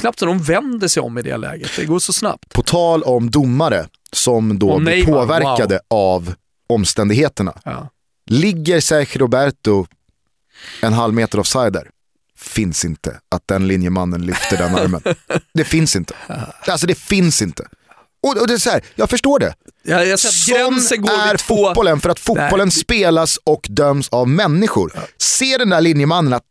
[0.00, 2.52] Knappt så de vänder sig om i det läget, det går så snabbt.
[2.54, 6.34] På tal om domare som då Och blir påverkade av
[6.66, 7.52] omständigheterna.
[7.64, 7.88] Ja.
[8.26, 9.86] Ligger Sergio Roberto
[10.82, 11.90] en halv meter offside där?
[12.36, 15.00] Finns inte att den linjemannen lyfter den armen.
[15.54, 16.14] Det finns inte.
[16.66, 17.66] Alltså det finns inte.
[18.24, 19.54] Och, och det är så här, jag förstår det.
[19.82, 20.18] Jag, jag
[20.48, 22.70] gränsen Sån går är fotbollen för att fotbollen Nej.
[22.70, 24.92] spelas och döms av människor.
[25.18, 26.42] Se den där linjemannen att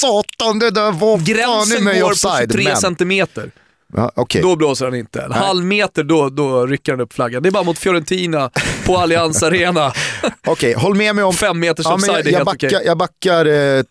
[0.00, 2.50] satan det där var fan i Gränsen mig går på offside.
[2.52, 3.50] 23 men- centimeter.
[3.96, 4.42] Ja, okej.
[4.42, 5.22] Då blåser han inte.
[5.22, 7.42] En halv meter, då, då rycker han upp flaggan.
[7.42, 8.50] Det är bara mot Fiorentina
[8.86, 9.92] på Allianz Arena.
[10.46, 11.32] Okej, håll med mig om...
[11.34, 12.82] Fem meters Ja, offside jag, är jag, helt backar, okej.
[12.84, 13.82] jag backar eh,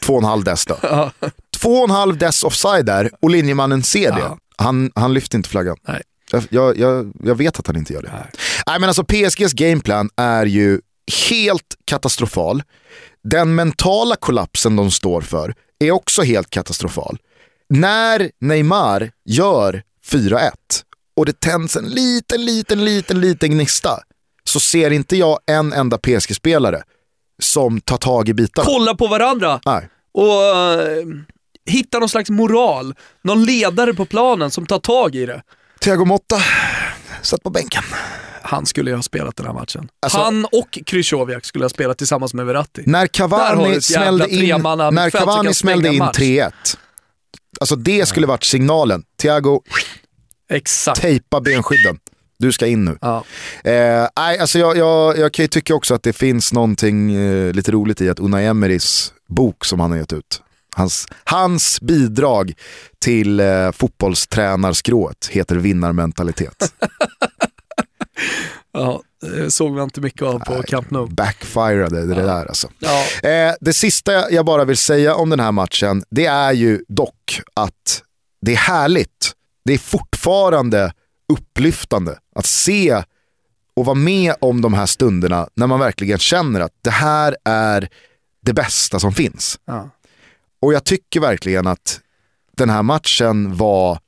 [0.00, 0.76] två och en halv dess då.
[0.82, 1.10] Ja.
[1.56, 4.20] Två och en halv dess offside där och linjemannen ser det.
[4.20, 4.38] Ja.
[4.56, 5.76] Han, han lyfter inte flaggan.
[5.88, 6.02] Nej.
[6.50, 8.12] Jag, jag, jag, vet att han inte gör det.
[8.66, 8.80] Nej.
[8.80, 10.80] men alltså PSGs gameplan är ju
[11.30, 12.62] helt katastrofal.
[13.24, 17.18] Den mentala kollapsen de står för är också helt katastrofal.
[17.68, 20.50] När Neymar gör 4-1
[21.16, 23.98] och det tänds en liten, liten, liten, liten gnista
[24.44, 26.82] så ser inte jag en enda PSG-spelare
[27.42, 28.66] som tar tag i bitarna.
[28.66, 29.88] Kolla på varandra Nej.
[30.12, 31.22] och uh,
[31.66, 32.94] hitta någon slags moral.
[33.22, 35.42] Någon ledare på planen som tar tag i det.
[35.84, 36.36] Thiago Motta
[37.22, 37.82] satt på bänken.
[38.42, 39.88] Han skulle ju ha spelat den här matchen.
[40.02, 42.82] Alltså- Han och Krychowiak skulle ha spelat tillsammans med Verratti.
[42.86, 44.48] När Cavani smällde in,
[44.92, 46.18] när Cavani smällde in match.
[46.18, 46.52] 3-1,
[47.60, 49.02] alltså det skulle varit signalen.
[49.22, 49.62] Thiago,
[50.50, 51.00] Exakt.
[51.00, 51.98] tejpa benskydden.
[52.38, 52.98] Du ska in nu.
[53.00, 53.24] Ja.
[53.64, 57.52] Eh, nej, alltså jag, jag, jag kan ju tycka också att det finns någonting eh,
[57.52, 60.42] lite roligt i att Unai Emerys bok som han har gett ut,
[60.74, 62.52] hans, hans bidrag
[62.98, 66.72] till eh, fotbollstränarskrået heter vinnarmentalitet.
[68.76, 71.08] Ja, det såg man inte mycket av på Camp Nou.
[71.08, 72.68] Backfirade det där alltså.
[72.78, 73.28] Ja.
[73.28, 77.40] Eh, det sista jag bara vill säga om den här matchen, det är ju dock
[77.54, 78.02] att
[78.40, 79.32] det är härligt.
[79.64, 80.92] Det är fortfarande
[81.32, 83.02] upplyftande att se
[83.76, 87.88] och vara med om de här stunderna när man verkligen känner att det här är
[88.42, 89.58] det bästa som finns.
[89.64, 89.90] Ja.
[90.64, 92.00] Och jag tycker verkligen att
[92.56, 93.98] den här matchen var,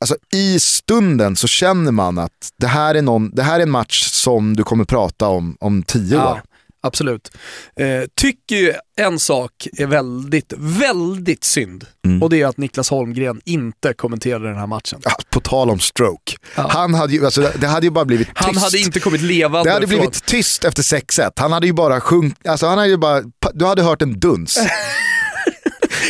[0.00, 3.70] alltså i stunden så känner man att det här är, någon, det här är en
[3.70, 6.42] match som du kommer prata om om tio Ja, år.
[6.82, 7.30] absolut.
[7.76, 7.86] Eh,
[8.20, 11.86] tycker ju en sak är väldigt, väldigt synd.
[12.06, 12.22] Mm.
[12.22, 15.00] Och det är att Niklas Holmgren inte kommenterade den här matchen.
[15.04, 16.36] Ja, på tal om stroke.
[16.56, 16.68] Ja.
[16.70, 18.38] Han hade ju, alltså, det hade ju bara blivit tyst.
[18.40, 19.98] Han hade inte kommit levande det hade från...
[19.98, 21.30] blivit tyst efter 6-1.
[21.36, 23.22] Han hade ju bara sjungit, alltså han hade ju bara,
[23.54, 24.58] du hade hört en duns.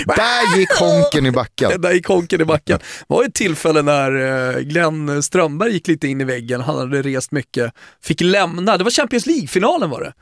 [0.06, 1.80] Där gick honken i backen.
[1.80, 2.78] Där gick honken i backen.
[2.78, 4.12] Det var ett tillfälle när
[4.56, 7.72] eh, Glenn Strömberg gick lite in i väggen, han hade rest mycket,
[8.02, 10.12] fick lämna, det var Champions League-finalen var det.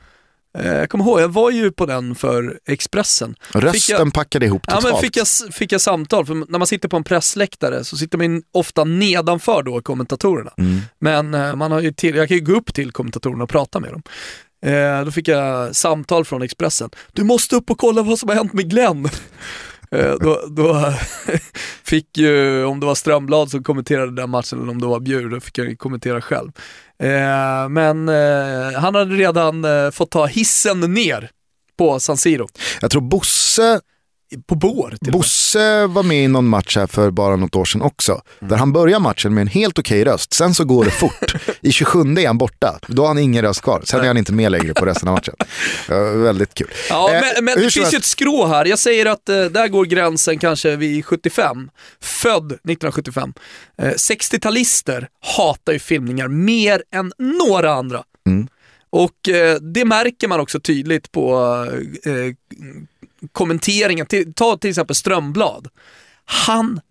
[0.57, 3.35] Eh, Jag kommer ihåg, jag var ju på den för Expressen.
[3.53, 4.93] Rösten jag, packade ihop ja, totalt.
[4.93, 8.17] men fick, jag, fick jag samtal, för när man sitter på en pressläktare så sitter
[8.17, 10.51] man ofta nedanför då kommentatorerna.
[10.57, 10.81] Mm.
[10.99, 13.79] Men eh, man har ju till, jag kan ju gå upp till kommentatorerna och prata
[13.79, 14.03] med dem.
[14.63, 16.89] Eh, då fick jag samtal från Expressen.
[17.13, 19.09] Du måste upp och kolla vad som har hänt med Glenn.
[19.91, 20.93] Eh, då, då
[21.83, 25.29] fick ju, om det var Strömblad som kommenterade den matchen eller om det var Bjur,
[25.29, 26.51] då fick jag kommentera själv.
[26.99, 31.29] Eh, men eh, han hade redan eh, fått ta hissen ner
[31.77, 32.47] på San Siro.
[32.81, 33.81] Jag tror Bosse,
[34.47, 34.95] på bår.
[35.11, 38.21] Bosse var med i någon match här för bara något år sedan också.
[38.39, 41.35] Där han börjar matchen med en helt okej röst, sen så går det fort.
[41.61, 43.81] I 27 är han borta, då har han ingen röst kvar.
[43.85, 45.35] Sen är han inte med längre på resten av matchen.
[45.89, 46.67] Ja, väldigt kul.
[46.89, 48.65] Ja, Eh, men, men det finns ju ett skrå här.
[48.65, 51.69] Jag säger att eh, där går gränsen kanske vid 75.
[52.01, 53.33] Född 1975.
[53.81, 55.07] Eh, 60-talister
[55.37, 58.03] hatar ju filmningar mer än några andra.
[58.27, 58.47] Mm.
[58.89, 61.33] Och eh, det märker man också tydligt på
[62.05, 62.11] eh,
[63.31, 64.05] kommenteringen.
[64.05, 65.67] Till, ta till exempel Strömblad.
[66.25, 66.81] Han,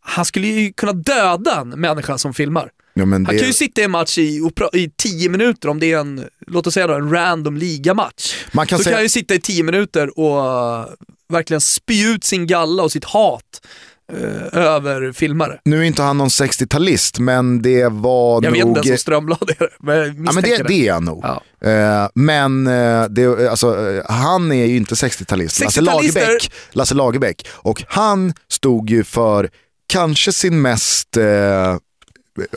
[0.00, 2.70] han skulle ju kunna döda en människa som filmar.
[2.94, 5.92] Ja, Han det, kan ju sitta i en match i, i tio minuter om det
[5.92, 8.34] är en, låt oss säga då, en random ligamatch.
[8.52, 10.86] man kan Så säga, kan han ju sitta i tio minuter och uh,
[11.28, 13.66] verkligen spy ut sin galla och sitt hat
[14.12, 15.60] uh, över filmare.
[15.64, 18.76] nu är inte han någon 60-talist, men det var Jag vet nog...
[18.76, 21.24] inte ens om Strömblad är det, men jag Ja, men det, det är han nog.
[21.24, 21.68] Ja.
[21.68, 25.60] Eh, men eh, det, alltså, eh, han är ju inte 60-talist.
[25.64, 27.48] Lasse 60-talister Lagerbäck, Lasse Lagerbäck.
[27.50, 29.50] Och han stod ju för
[29.86, 31.76] kanske sin mest, eh,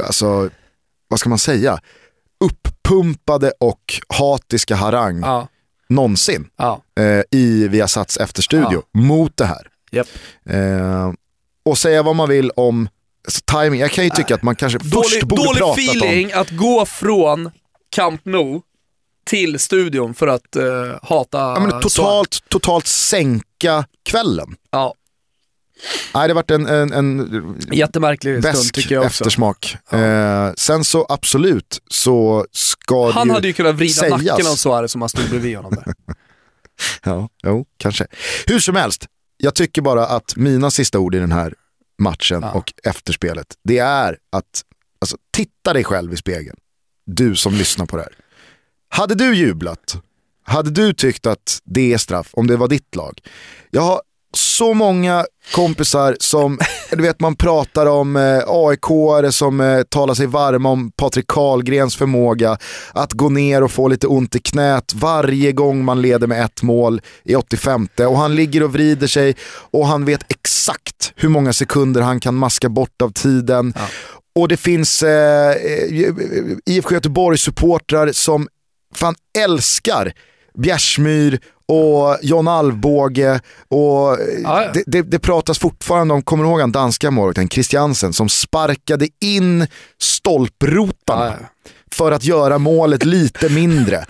[0.05, 0.49] alltså,
[1.07, 1.79] vad ska man säga,
[2.39, 5.47] uppumpade och hatiska harang Ja,
[5.89, 9.67] någonsin ja, eh, i Viasats efterstudio mot det här.
[9.91, 10.07] japp.
[10.49, 11.11] Eh,
[11.65, 12.89] och säga vad man vill om
[13.51, 13.79] timing.
[13.79, 15.95] Jag kan ju tycka att man kanske först Dålig, borde dålig pratat om...
[15.97, 17.51] feeling att gå från
[17.89, 18.61] Camp Nou
[19.25, 20.63] till studion för att uh,
[21.03, 24.55] hata Ja, men totalt, totalt sänka kvällen.
[24.71, 24.95] Ja,
[26.13, 29.23] Nej, det varit en, en, en jättemärklig stund tycker jag också.
[29.23, 29.77] eftersmak.
[29.91, 34.23] Eh, sen så absolut så ska Han det hade ju kunnat vrida sägas.
[34.23, 35.93] nacken av Suarez som han stod bredvid honom där.
[37.03, 38.07] Ja, jo, kanske.
[38.47, 39.07] Hur som helst,
[39.41, 41.53] jag tycker bara att mina sista ord i den här
[41.99, 42.51] matchen Ja.
[42.51, 44.63] och efterspelet, det är att
[45.01, 46.57] alltså, titta dig själv i spegeln.
[47.05, 48.13] Du som lyssnar på det här.
[48.89, 49.97] Hade du jublat?
[50.43, 53.19] Hade du tyckt att det är straff om det var ditt lag?
[53.69, 54.01] Jag har
[54.33, 55.25] så många
[55.55, 56.59] kompisar som,
[56.91, 61.95] du vet man pratar om eh, AIK-are som eh, talar sig varma om Patrik Karlgrens
[61.95, 62.57] förmåga
[62.93, 66.61] att gå ner och få lite ont i knät varje gång man leder med ett
[66.61, 69.35] mål i 85 och han ligger och vrider sig
[69.71, 73.73] och han vet exakt hur många sekunder han kan maska bort av tiden.
[74.35, 76.13] Och det finns eh, eh,
[76.65, 78.47] IFK Göteborg-supportrar som
[78.95, 80.13] fan älskar
[80.57, 81.39] Bjärsmyr
[81.71, 84.71] och John Alvbåge och Ja, ja.
[84.73, 89.07] det, det, det pratas fortfarande om, kommer du ihåg han danska målvakten Christiansen som sparkade
[89.21, 89.67] in
[90.01, 94.05] stolprotarna Ja, för att göra målet lite mindre.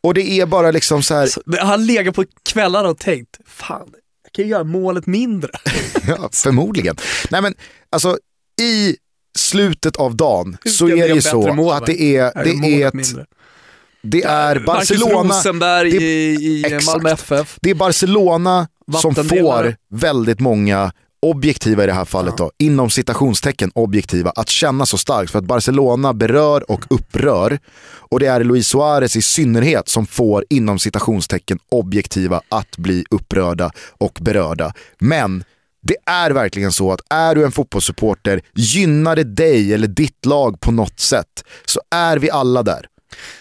[0.00, 3.88] Och det är bara liksom så här, Så, har legat på kvällarna och tänkt, fan,
[4.24, 5.50] jag kan ju göra målet mindre.
[6.06, 6.96] ja, förmodligen.
[7.30, 7.54] Nej men
[7.90, 8.18] alltså
[8.60, 8.96] i
[9.38, 13.26] slutet av dagen så är det ju så att det är, det är, ett, mindre?
[14.02, 16.78] Det är Marcus Barcelona, Rosenberg det- i, i.
[16.86, 17.58] Malmö FF.
[17.62, 18.68] det är Barcelona
[19.02, 20.92] som får väldigt många
[21.22, 25.44] objektiva i det här fallet då, inom citationstecken objektiva, att känna så starkt för att
[25.44, 27.58] Barcelona berör och upprör
[28.10, 33.70] och det är Luis Suarez i synnerhet som får inom citationstecken objektiva att bli upprörda
[33.98, 34.72] och berörda.
[34.98, 35.44] Men
[35.82, 40.60] det är verkligen så att är du en fotbollssupporter, gynnar det dig eller ditt lag
[40.60, 42.86] på något sätt, så är vi alla där.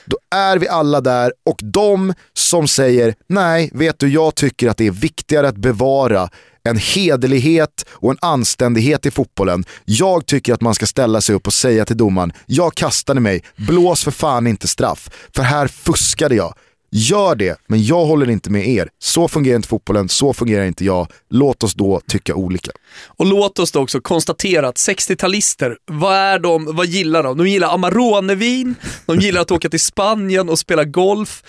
[0.05, 4.77] Då är vi alla där och de som säger nej, vet du, jag tycker att
[4.77, 6.29] det är viktigare att bevara
[6.63, 9.65] en hederlighet och en anständighet i fotbollen.
[9.85, 13.43] Jag tycker att man ska ställa sig upp och säga till domaren, jag kastade mig,
[13.55, 16.53] blås för fan inte straff, för här fuskade jag.
[16.91, 18.89] Gör det, men jag håller inte med er.
[18.99, 21.07] Så fungerar inte fotbollen, så fungerar inte jag.
[21.29, 22.71] Låt oss då tycka olika.
[23.07, 27.37] Och låt oss då också konstatera att 60-talister, vad är de, vad gillar de?
[27.37, 28.75] De gillar Amaronevin,
[29.05, 31.43] de gillar att åka till Spanien och spela golf,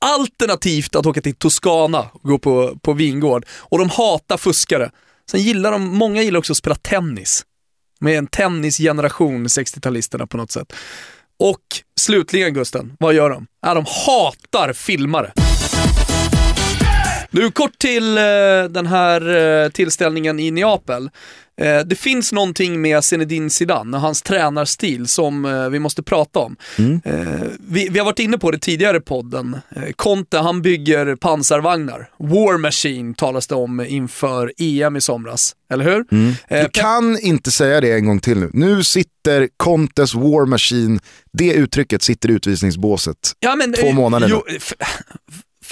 [0.00, 3.46] alternativt att åka till Toscana och gå på, på vingård.
[3.50, 4.90] Och de hatar fuskare.
[5.30, 7.44] Sen gillar de, många gillar också att spela tennis.
[8.00, 10.72] Med en tennisgeneration, 60-talisterna på något sätt.
[11.42, 11.58] Och
[12.00, 13.46] slutligen Gusten, vad gör de?
[13.62, 15.32] Ja, de hatar filmare.
[17.32, 18.22] Nu kort till eh,
[18.70, 21.10] den här eh, tillställningen i Neapel.
[21.60, 26.56] Eh, det finns någonting med Zinedine Zidane och hans tränarstil som vi måste prata om.
[27.04, 27.14] Eh,
[27.68, 29.56] vi, vi har varit inne på det tidigare i podden.
[29.96, 32.08] Conte han bygger pansarvagnar.
[32.18, 36.04] War Machine talas det om inför EM i somras, eller hur?
[36.48, 38.50] Eh, Du kan inte säga det en gång till nu.
[38.52, 41.00] Nu sitter Contes War Machine,
[41.32, 43.16] det uttrycket sitter i utvisningsbåset.
[43.40, 44.74] Ja, men, Två månader jo, f-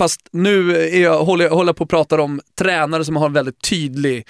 [0.00, 3.32] Fast nu är jag, håller håller jag på att prata om tränare som har en
[3.32, 4.26] väldigt tydlig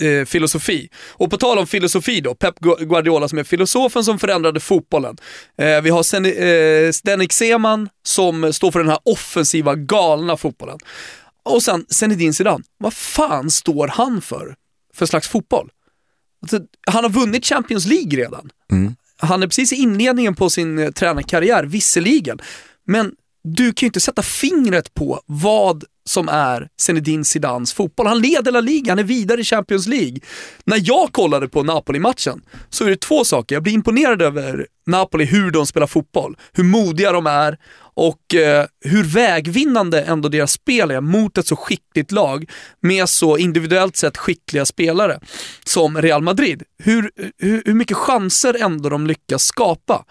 [0.00, 0.88] eh, filosofi.
[1.10, 5.16] Och på tal om filosofi då, Pep Gu- Guardiola som är filosofen som förändrade fotbollen.
[5.58, 10.78] Eh, vi har Sen, eh, Zdenek Seman som står för den här offensiva, galna fotbollen.
[11.42, 14.54] Och sen Zinedine Zidane, vad fan står han för?
[14.94, 15.70] För slags fotboll?
[16.42, 18.50] Alltså, han har vunnit Champions League redan.
[19.16, 22.38] Han är precis i inledningen på sin eh, tränarkarriär, visserligen.
[22.86, 23.12] Men
[23.44, 28.06] du kan ju inte sätta fingret på vad som är Zinedine Zidans fotboll.
[28.06, 30.18] Han leder La Liga, han är vidare i Champions League.
[30.64, 33.56] När jag kollade på Napoli-matchen så är det två saker.
[33.56, 37.58] Jag blir imponerad över Napoli, hur de spelar fotboll, hur modiga de är
[37.94, 43.38] och eh, hur vägvinnande ändå deras spel är mot ett så skickligt lag med så
[43.38, 45.20] individuellt sett skickliga spelare
[45.64, 46.62] som Real Madrid.
[46.78, 50.04] Hur, eh, hur, hur mycket chanser ändå de lyckas skapa.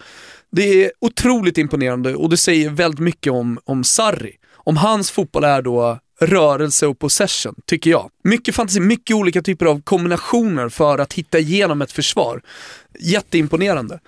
[0.52, 4.36] Det är otroligt imponerande och det säger väldigt mycket om, om Sarri.
[4.54, 8.10] Om hans fotboll är då rörelse och possession, tycker jag.
[8.24, 12.42] Mycket fantasi, mycket olika typer av kombinationer för att hitta igenom ett försvar.
[13.00, 14.00] Jätteimponerande.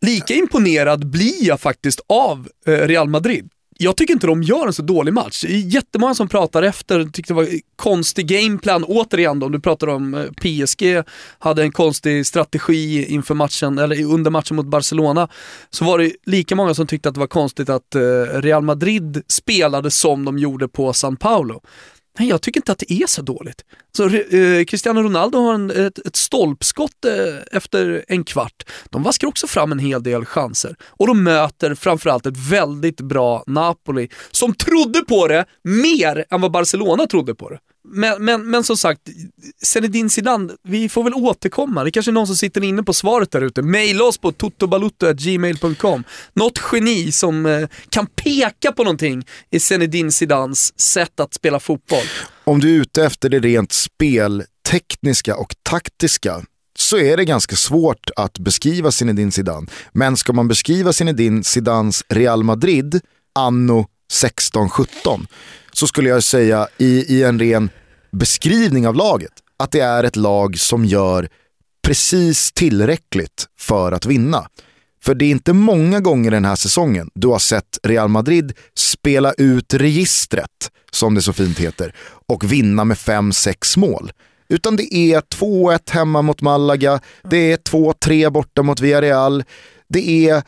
[0.00, 3.50] Lika imponerad blir jag faktiskt av eh, Real Madrid.
[3.80, 5.44] Jag tycker inte de gör en så dålig match.
[5.46, 8.84] Det är jättemånga som pratar efter, tyckte det var konstig gameplan.
[8.84, 11.02] Återigen då, om du pratar om eh, PSG,
[11.38, 15.28] hade en konstig strategi inför matchen, eller under matchen mot Barcelona,
[15.70, 18.00] så var det lika många som tyckte att det var konstigt att eh,
[18.32, 21.60] Real Madrid spelade som de gjorde på San Paulo.
[22.18, 23.64] Nej, jag tycker inte att det är så dåligt.
[23.96, 28.64] Så, eh, Cristiano Ronaldo har en, ett, ett stolpskott eh, efter en kvart.
[28.90, 30.76] De vaskar också fram en hel del chanser.
[30.82, 36.52] Och de möter framförallt ett väldigt bra Napoli som trodde på det mer än vad
[36.52, 37.58] Barcelona trodde på det.
[37.90, 39.00] Men, men, men som sagt,
[39.62, 41.84] Zinedine Zidane, vi får väl återkomma.
[41.84, 43.62] Det kanske är någon som sitter inne på svaret där ute.
[43.62, 46.04] Maila oss på totobalutto.gmail.com.
[46.32, 52.04] Något geni som eh, kan peka på någonting i Zinedine Zidanes sätt att spela fotboll.
[52.44, 56.42] Om du är ute efter det rent speltekniska och taktiska
[56.78, 59.66] så är det ganska svårt att beskriva Zinedine Zidane.
[59.92, 63.00] Men ska man beskriva Zinedine Zidans Real Madrid
[63.34, 65.26] anno 16-17
[65.78, 67.70] så skulle jag säga i, i en ren
[68.10, 71.28] beskrivning av laget att det är ett lag som gör
[71.82, 74.48] precis tillräckligt för att vinna.
[75.02, 79.32] För det är inte många gånger den här säsongen du har sett Real Madrid spela
[79.32, 81.94] ut registret, som det så fint heter,
[82.26, 84.12] och vinna med 5-6 mål.
[84.48, 87.00] Utan det är 2-1 hemma mot Malaga,
[87.30, 89.44] det är 2-3 borta mot Villarreal,
[89.88, 90.42] det är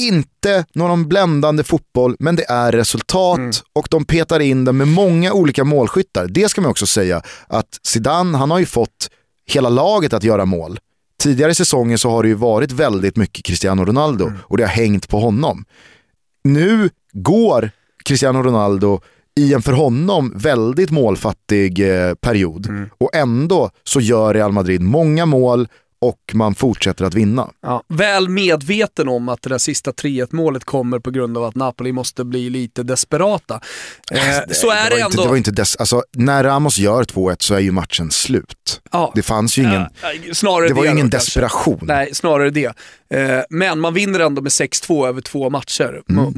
[0.00, 3.52] inte någon bländande fotboll, men det är resultat mm.
[3.72, 6.26] och de petar in den med många olika målskyttar.
[6.28, 9.10] Det ska man också säga, att Zidane, han har ju fått
[9.46, 10.78] hela laget att göra mål.
[11.18, 14.38] Tidigare säsonger så har det ju varit väldigt mycket Cristiano Ronaldo mm.
[14.42, 15.64] och det har hängt på honom.
[16.44, 17.70] Nu går
[18.04, 19.00] Cristiano Ronaldo
[19.36, 22.90] i en för honom väldigt målfattig eh, period mm.
[22.98, 25.68] och ändå så gör Real Madrid många mål
[26.02, 27.50] och man fortsätter att vinna.
[27.60, 31.54] Ja, väl medveten om att det där sista 3-1 målet kommer på grund av att
[31.54, 33.60] Napoli måste bli lite desperata.
[34.10, 35.06] Eh, det, så är det, det ändå.
[35.06, 38.80] Inte, det var inte des alltså, när Ramos gör 2-1 så är ju matchen slut.
[38.92, 39.12] Ja.
[39.14, 41.78] Det fanns ju ingen, ja, snarare det var det ingen desperation.
[41.78, 41.94] Kanske.
[41.94, 42.72] Nej, snarare det.
[43.10, 46.32] Eh, men man vinner ändå med 6-2 över två matcher mm.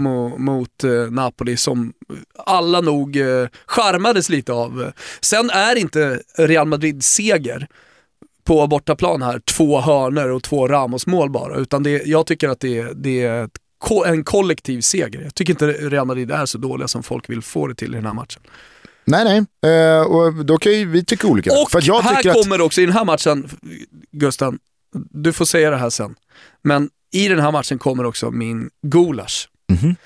[0.44, 1.92] mot eh, Napoli som
[2.46, 4.92] alla nog eh, charmades lite av.
[5.20, 7.68] Sen är inte Real Madrid seger
[8.44, 11.56] på bortaplan här två hörner och två Ramos-mål bara.
[11.56, 13.48] Utan det, jag tycker att det, det är
[14.06, 15.22] en kollektiv seger.
[15.22, 17.96] Jag tycker inte Real Madrid är så dåliga som folk vill få det till i
[17.96, 18.42] den här matchen.
[19.04, 19.72] Nej, nej.
[19.72, 21.50] Eh, och då kan ju vi tycka olika.
[21.52, 22.62] Och För jag här kommer att...
[22.62, 23.50] också i den här matchen,
[24.12, 24.58] Gusten,
[25.10, 26.14] du får säga det här sen,
[26.62, 29.48] men i den här matchen kommer också min gulasch.
[29.72, 29.96] Mm -hmm.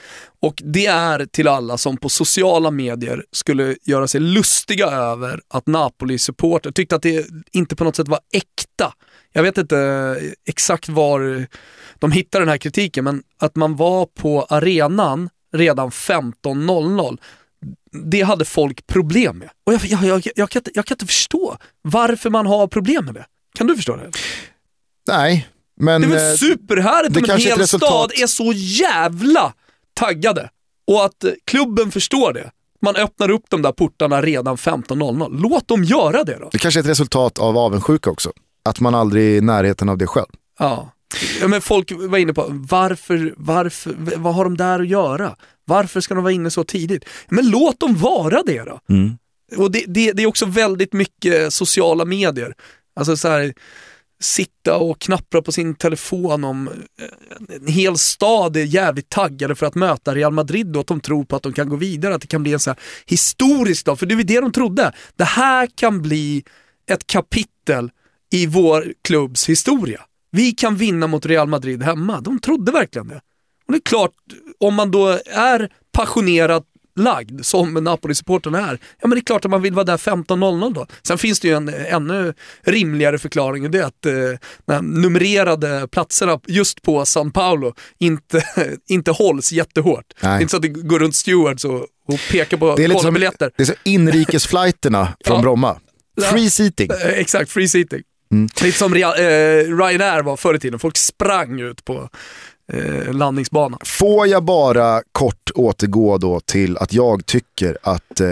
[0.40, 5.66] Och det är till alla som på sociala medier skulle göra sig lustiga över att
[5.66, 8.92] Napoli-supporter tyckte att det inte på något sätt var äkta.
[9.32, 10.16] Jag vet inte
[10.48, 11.46] exakt var
[11.98, 17.18] de hittade den här kritiken, men att man var på arenan redan 15.00
[17.92, 19.50] det hade folk problem med.
[19.66, 23.04] Och jag, jag, jag, jag, kan inte, jag kan inte förstå varför man har problem
[23.04, 23.26] med det.
[23.54, 24.10] Kan du förstå det?
[25.08, 25.48] Nej,
[25.80, 26.00] men...
[26.00, 27.88] Det är väl eh, superhärligt om en hel resultat...
[27.88, 29.54] stad är så jävla
[29.98, 30.50] taggade.
[30.86, 32.50] Och att klubben förstår det.
[32.82, 35.40] Man öppnar upp de där portarna redan 15.00.
[35.40, 36.48] Låt dem göra det då.
[36.52, 38.32] Det kanske är ett resultat av avundsjuka också.
[38.64, 40.26] Att man aldrig är i närheten av det själv.
[40.58, 40.92] Ja.
[41.40, 45.36] ja men folk var inne på, varför, varför, vad har de där att göra?
[45.64, 47.04] Varför ska de vara inne så tidigt?
[47.28, 48.80] Men låt dem vara det då.
[48.88, 49.18] Mm.
[49.56, 52.54] Och det, det, det, är också väldigt mycket sociala medier.
[52.96, 53.54] Alltså så här,
[54.20, 59.66] sitta och knappra på sin telefon om eh, en hel stad är jävligt taggade för
[59.66, 62.20] att möta Real Madrid och att de tror på att de kan gå vidare, att
[62.20, 63.98] det kan bli en så här historisk dag.
[63.98, 64.92] För det var det de trodde.
[65.16, 66.44] Det här kan bli
[66.90, 67.90] ett kapitel
[68.32, 70.00] i vår klubbs historia.
[70.30, 72.20] Vi kan vinna mot Real Madrid hemma.
[72.20, 73.20] De trodde verkligen det.
[73.66, 74.12] Och det är klart,
[74.58, 76.64] om man då är passionerad
[76.98, 80.74] lagd som Napoli-supporten är, ja men det är klart att man vill vara där 15.00
[80.74, 80.86] då.
[81.02, 84.12] Sen finns det ju en ännu rimligare förklaring och det är att eh,
[84.66, 88.44] de numrerade platserna just på San Paolo inte,
[88.88, 90.04] inte hålls jättehårt.
[90.20, 90.30] Nej.
[90.30, 92.88] Det är inte så att det går runt stewards och, och pekar på det är
[92.88, 93.50] lite som, biljetter.
[93.56, 95.42] Det är så inrikesflighterna från ja.
[95.42, 95.80] Bromma.
[96.30, 96.90] Free seating.
[96.90, 98.02] Eh, exakt, free seating.
[98.32, 98.48] Mm.
[98.62, 102.08] Lite som eh, Ryanair var förr i tiden, folk sprang ut på
[102.72, 103.78] eh, landningsbana.
[103.84, 108.28] Får jag bara kort återgå då till att jag tycker att eh,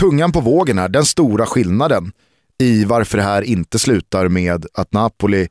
[0.00, 2.12] tungan på vågen är den stora skillnaden
[2.58, 5.48] i varför det här inte slutar med att Napoli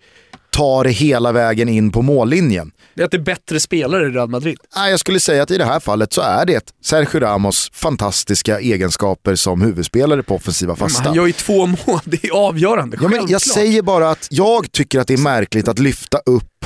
[0.55, 2.71] tar det hela vägen in på mållinjen.
[2.93, 4.57] Det är att det är bättre spelare i Real Madrid?
[4.75, 8.59] Nej, jag skulle säga att i det här fallet så är det Sergio Ramos fantastiska
[8.59, 11.03] egenskaper som huvudspelare på offensiva fasta.
[11.03, 12.97] han gör ju två mål, det är avgörande.
[13.01, 16.65] Ja, men jag säger bara att jag tycker att det är märkligt att lyfta upp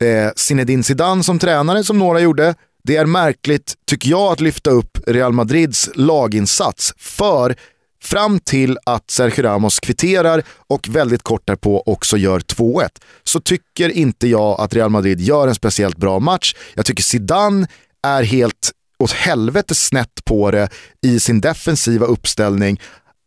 [0.00, 2.54] eh, Zinedine Zidane som tränare som några gjorde.
[2.84, 6.94] Det är märkligt, tycker jag, att lyfta upp Real Madrids laginsats.
[6.96, 7.54] För
[8.02, 12.88] fram till att Sergio Ramos kvitterar och väldigt kort därpå också gör 2-1
[13.24, 16.54] så tycker inte jag att Real Madrid gör en speciellt bra match.
[16.74, 17.66] Jag tycker Zidane
[18.02, 20.68] är helt åt helvete snett på det
[21.02, 22.80] i sin defensiva uppställning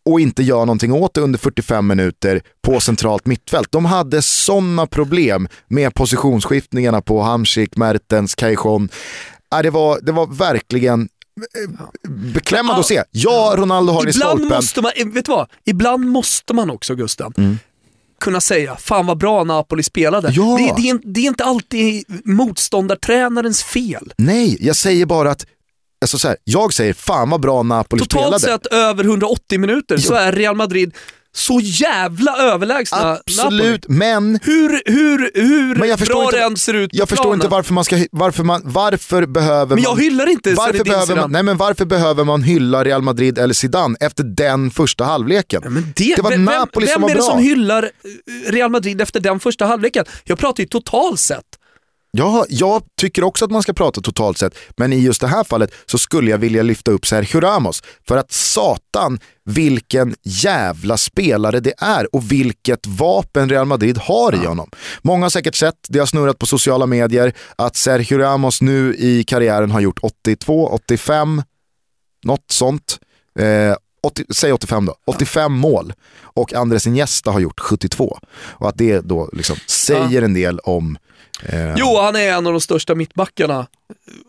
[0.06, 3.72] och inte gör någonting åt det under 45 minuter på centralt mittfält.
[3.72, 8.90] De hade sådana problem med positionsskiftningarna på Hamsik, Mertens, Cajon.
[9.64, 13.04] det, var, det var verkligen eh, beklämmande att se.
[13.12, 14.48] Ja, Ronaldo har Ibland i stolpen.
[14.48, 15.50] Måste man, eh, vet du vad?
[15.66, 17.60] Ibland måste man också, Gusten, mm.
[18.20, 20.32] kunna säga, fan vad bra Napoli spelade.
[20.32, 20.58] Ja.
[20.58, 24.14] Det, det, är, det är inte alltid motståndartränarens fel.
[24.18, 25.46] Nej, jag säger bara att
[26.04, 28.60] alltså så här, jag säger fan vad bra Napoli Totalt spelade.
[28.60, 30.02] Totalt sett över 180 minuter jo.
[30.02, 30.94] så är Real Madrid
[31.36, 32.98] så jävla överlägsna
[33.28, 33.98] Absolut, Napoli.
[33.98, 34.40] men...
[34.44, 37.38] Hur, hur, hur men jag bra inte, än ser ut Jag förstår planen.
[37.38, 41.32] inte varför man ska, varför man, varför behöver Men jag hyllar inte varför behöver man,
[41.32, 45.62] Nej men varför behöver man hylla Real Madrid eller Zidane efter den första halvleken?
[45.64, 47.16] Ja, det, det, var vem, Napoli vem, som var bra.
[47.16, 50.06] Vem är det som hyllar eh, Real Madrid efter den första halvleken?
[50.24, 51.46] Jag pratar ju totalt sett.
[52.18, 55.44] Ja, jag tycker också att man ska prata totalt sett, men i just det här
[55.44, 57.84] fallet så skulle jag vilja lyfta upp Sergio Ramos.
[58.08, 64.46] För att satan vilken jävla spelare det är och vilket vapen Real Madrid har i
[64.46, 64.70] honom.
[65.02, 69.24] Många har säkert sett, det har snurrat på sociala medier, att Sergio Ramos nu i
[69.24, 71.42] karriären har gjort 82, 85,
[72.24, 73.00] något sånt.
[73.40, 78.20] Eh, 80, säg 85 då, 85 mål och Andres Iniesta har gjort 72.
[78.36, 80.98] Och att det då liksom säger en del om
[81.46, 81.74] Eh.
[81.78, 83.68] Jo, han är en av de största mittbackarna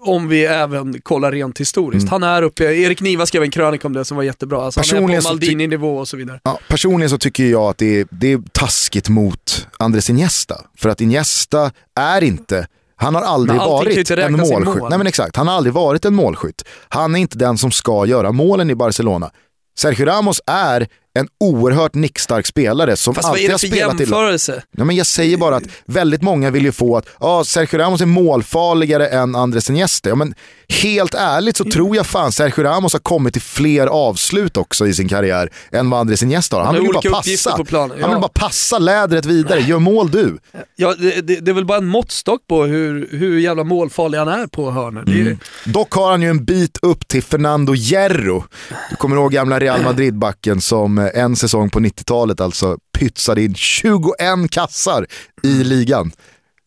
[0.00, 2.02] om vi även kollar rent historiskt.
[2.02, 2.10] Mm.
[2.10, 4.64] Han är uppe, Erik Niva skrev en krönika om det som var jättebra.
[4.64, 6.40] Alltså, han är på Maldini-nivå och så vidare.
[6.42, 10.60] Ja, personligen så tycker jag att det är, det är taskigt mot Andres Iniesta.
[10.76, 12.66] För att Iniesta är inte
[12.96, 14.64] han har aldrig varit en målskytt.
[14.64, 14.88] Mål.
[14.88, 16.64] Nej men exakt, han har aldrig varit en målskytt.
[16.88, 19.30] Han är inte den som ska göra målen i Barcelona.
[19.76, 24.62] Sergio Ramos är en oerhört nickstark spelare som Fast alltid har spelat i jämförelse?
[24.76, 28.00] Ja, men jag säger bara att väldigt många vill ju få att ah, Sergio Ramos
[28.00, 30.08] är målfarligare än Andres Iniesta.
[30.08, 30.34] Ja, men
[30.68, 34.94] helt ärligt så tror jag fan Sergio Ramos har kommit till fler avslut också i
[34.94, 36.64] sin karriär än vad Andres Iniesta har.
[36.64, 37.56] Han, vill bara passa.
[37.56, 37.96] På planen.
[38.00, 38.06] Ja.
[38.06, 40.38] Han vill bara passa lädret vidare, gör mål du.
[40.76, 44.28] Ja, det, det, det, är väl bara en måttstock på hur, hur jävla målfarlig han
[44.28, 45.04] är på hörnor.
[45.08, 45.38] Mm.
[45.64, 48.44] Dock har han ju en bit upp till Fernando Hierro.
[48.90, 54.14] Du kommer ihåg gamla Real Madrid-backen som en säsong på 90-talet alltså pytsade in 21
[54.50, 55.06] kassar
[55.42, 56.12] i ligan.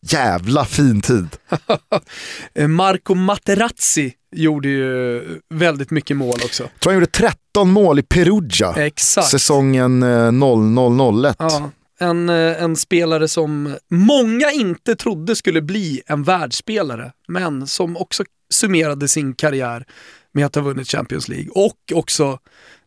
[0.00, 1.28] Jävla fin tid.
[2.68, 5.22] Marco Materazzi gjorde ju
[5.54, 6.62] väldigt mycket mål också.
[6.62, 9.28] Jag tror han gjorde 13 mål i Perugia Exakt.
[9.28, 11.40] säsongen 0001.
[11.40, 17.66] Eh, ja, en, eh, en spelare som många inte trodde skulle bli en världsspelare, men
[17.66, 19.84] som också summerade sin karriär
[20.32, 22.38] med att ha vunnit Champions League och också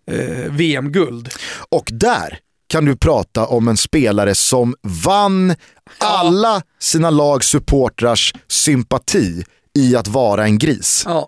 [0.07, 1.29] eh, VM-guld.
[1.69, 2.39] Och där
[2.71, 5.55] kan du prata om en spelare som vann
[5.97, 9.43] alla sina lags supportrars sympati
[9.77, 11.03] i att vara en gris.
[11.05, 11.27] Ja.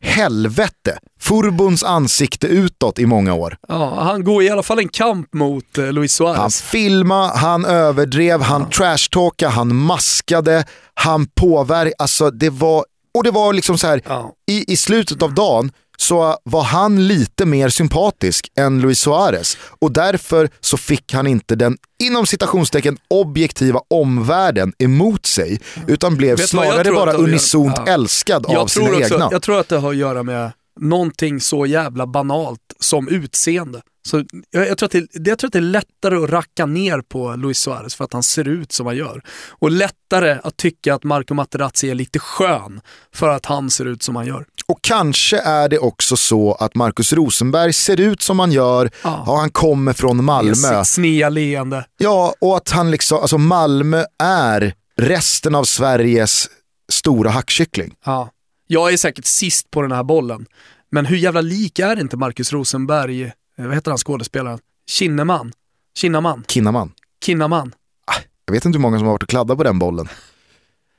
[0.00, 3.56] Helvete, Furbons ansikte utåt i många år.
[3.68, 6.38] Ja, han går i alla fall en kamp mot eh, Luis Suarez.
[6.38, 8.70] Han filmade, han överdrev, han ja.
[8.70, 10.64] trashtalkade, han maskade,
[10.94, 11.94] han påverkade.
[11.98, 12.84] Alltså det var,
[13.14, 14.34] och det var liksom så här, ja.
[14.50, 19.92] i, i slutet av dagen så var han lite mer sympatisk än Luis Suarez och
[19.92, 26.92] därför så fick han inte den inom citationstecken objektiva omvärlden emot sig utan blev snarare
[26.92, 27.92] bara unisont ja.
[27.92, 29.28] älskad jag av sina också, egna.
[29.30, 33.82] Jag tror att det har att göra med någonting så jävla banalt som utseende.
[34.06, 37.00] Så jag, jag, tror att det, jag tror att det är lättare att racka ner
[37.00, 39.22] på Luis Suarez för att han ser ut som han gör.
[39.48, 42.80] Och lättare att tycka att Marco Materazzi är lite skön
[43.14, 44.46] för att han ser ut som han gör.
[44.66, 49.24] Och kanske är det också så att Markus Rosenberg ser ut som han gör, ja.
[49.26, 50.84] och han kommer från Malmö.
[50.84, 51.86] Snea leende.
[51.98, 56.48] Ja, och att han liksom, alltså Malmö är resten av Sveriges
[56.92, 57.94] stora hackkyckling.
[58.04, 58.30] Ja.
[58.66, 60.46] Jag är säkert sist på den här bollen,
[60.90, 64.58] men hur jävla lik är inte Markus Rosenberg, vad heter han skådespelaren?
[64.90, 65.52] Kinneman?
[65.98, 66.44] Kinnaman?
[66.48, 66.92] Kinnaman.
[67.24, 67.74] Kinnaman.
[68.06, 70.08] Ah, jag vet inte hur många som har varit och kladdat på den bollen.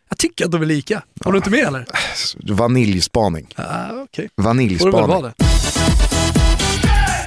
[0.09, 1.03] Jag tycker att de är lika.
[1.25, 1.85] Har du inte med eller?
[2.53, 3.47] Vaniljspaning.
[3.55, 4.27] Ah, okay.
[4.35, 5.31] Vaniljspaning.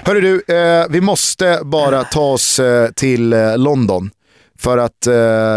[0.05, 4.11] Hörru du, eh, vi måste bara ta oss eh, till eh, London.
[4.59, 5.13] För att eh,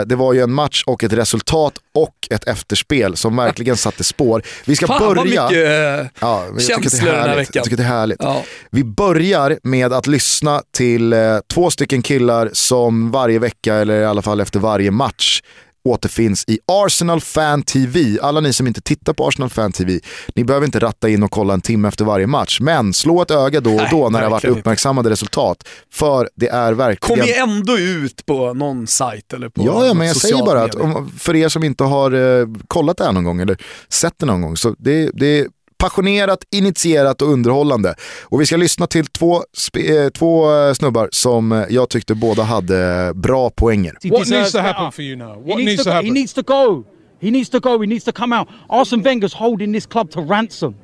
[0.06, 4.43] det var ju en match och ett resultat och ett efterspel som verkligen satte spår.
[4.66, 5.41] Vi ska Fan, börja...
[5.43, 7.52] Vad mycket ja, känslor den här veckan.
[7.54, 8.24] Jag tycker det är härligt.
[8.24, 8.43] Ja.
[8.70, 14.06] Vi börjar med att lyssna till eh, två stycken killar som varje vecka, eller i
[14.06, 15.41] alla fall efter varje match,
[15.84, 18.19] återfinns i Arsenal Fan TV.
[18.21, 19.99] Alla ni som inte tittar på Arsenal Fan TV,
[20.36, 22.59] ni behöver inte ratta in och kolla en timme efter varje match.
[22.59, 25.67] Men slå ett öga då och då när det har varit uppmärksammade resultat.
[25.93, 27.19] För det är verkligen...
[27.19, 30.63] Kom ju ändå ut på någon sajt eller på Ja, ja men jag säger bara
[30.63, 33.57] att om, för er som inte har eh, kollat det här någon gång eller
[33.89, 35.47] sett det någon gång, så det, det
[35.82, 37.95] passionerat, initierat och underhållande.
[38.23, 42.43] Och vi ska lyssna till två, eh, två eh, snubbar som eh, jag tyckte båda
[42.43, 43.93] hade bra poänger.
[44.03, 45.47] What needs to happen for you now?
[45.47, 46.05] What needs, to, to happen?
[46.05, 46.84] He needs to go.
[47.21, 47.82] He needs to go.
[47.82, 48.47] He needs to come out.
[48.69, 50.75] Arsene Wenger's holding this club to ransom.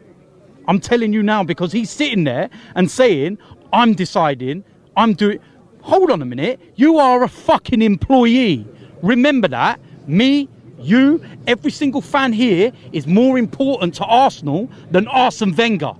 [0.67, 3.37] I'm telling you now because he's sitting there and saying,
[3.73, 4.63] I'm deciding,
[4.95, 5.39] I'm doing...
[5.81, 6.59] Hold on a minute.
[6.75, 8.65] You are a fucking employee.
[9.01, 9.79] Remember that.
[10.07, 10.47] Me,
[10.79, 15.93] You, every single fan here, is more important to Arsenal than Arsene Wenger.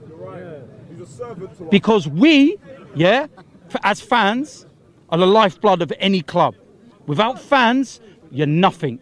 [1.70, 2.58] Because we,
[2.96, 3.28] yeah,
[3.84, 4.66] as fans,
[5.10, 6.56] are the lifeblood of any club.
[7.06, 8.00] Without fans,
[8.32, 9.00] you're nothing.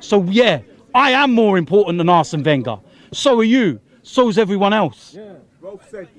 [0.00, 0.60] So yeah,
[0.94, 2.78] I am more important than Arsene Wenger.
[3.12, 3.80] So are you.
[4.02, 5.16] So is everyone else.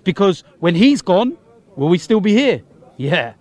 [0.03, 1.37] Because when he's gone,
[1.75, 2.61] will we still be here?
[2.97, 3.33] Yeah.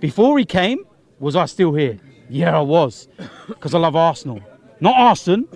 [0.00, 0.84] Before he came,
[1.18, 1.98] was I still here?
[2.28, 3.08] Yeah, I was.
[3.46, 4.40] Because I love Arsenal.
[4.80, 5.46] Not Arsenal,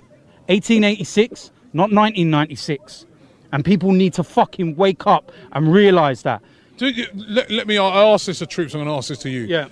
[0.47, 3.05] 1886, not 1996.
[3.53, 6.41] And people need to fucking wake up and realize that.
[6.77, 8.73] You, let, let, me I ask this to troops.
[8.73, 9.41] I'm going to ask this to you.
[9.41, 9.67] Yeah.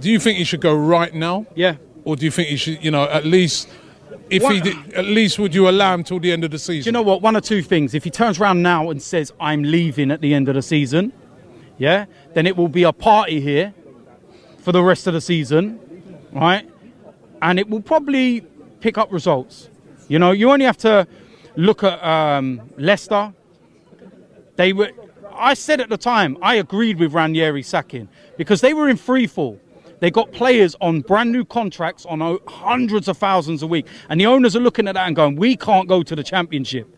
[0.00, 1.46] Do you think he should go right now?
[1.54, 1.76] Yeah.
[2.04, 3.68] Or do you think he should, you know, at least
[4.30, 6.84] if he did, at least would you allow him till the end of the season?
[6.84, 7.22] Do you know what?
[7.22, 7.94] One or two things.
[7.94, 11.12] If he turns around now and says, I'm leaving at the end of the season,
[11.78, 13.74] yeah, then it will be a party here
[14.58, 15.78] for the rest of the season,
[16.32, 16.68] right?
[17.42, 18.46] And it will probably
[18.80, 19.68] pick up results.
[20.08, 21.06] You know, you only have to
[21.56, 23.32] look at um, Leicester.
[24.56, 24.90] They were.
[25.34, 28.08] I said at the time I agreed with Ranieri sacking
[28.38, 29.60] because they were in free fall.
[30.00, 34.26] They got players on brand new contracts on hundreds of thousands a week, and the
[34.26, 36.88] owners are looking at that and going, "We can't go to the championship."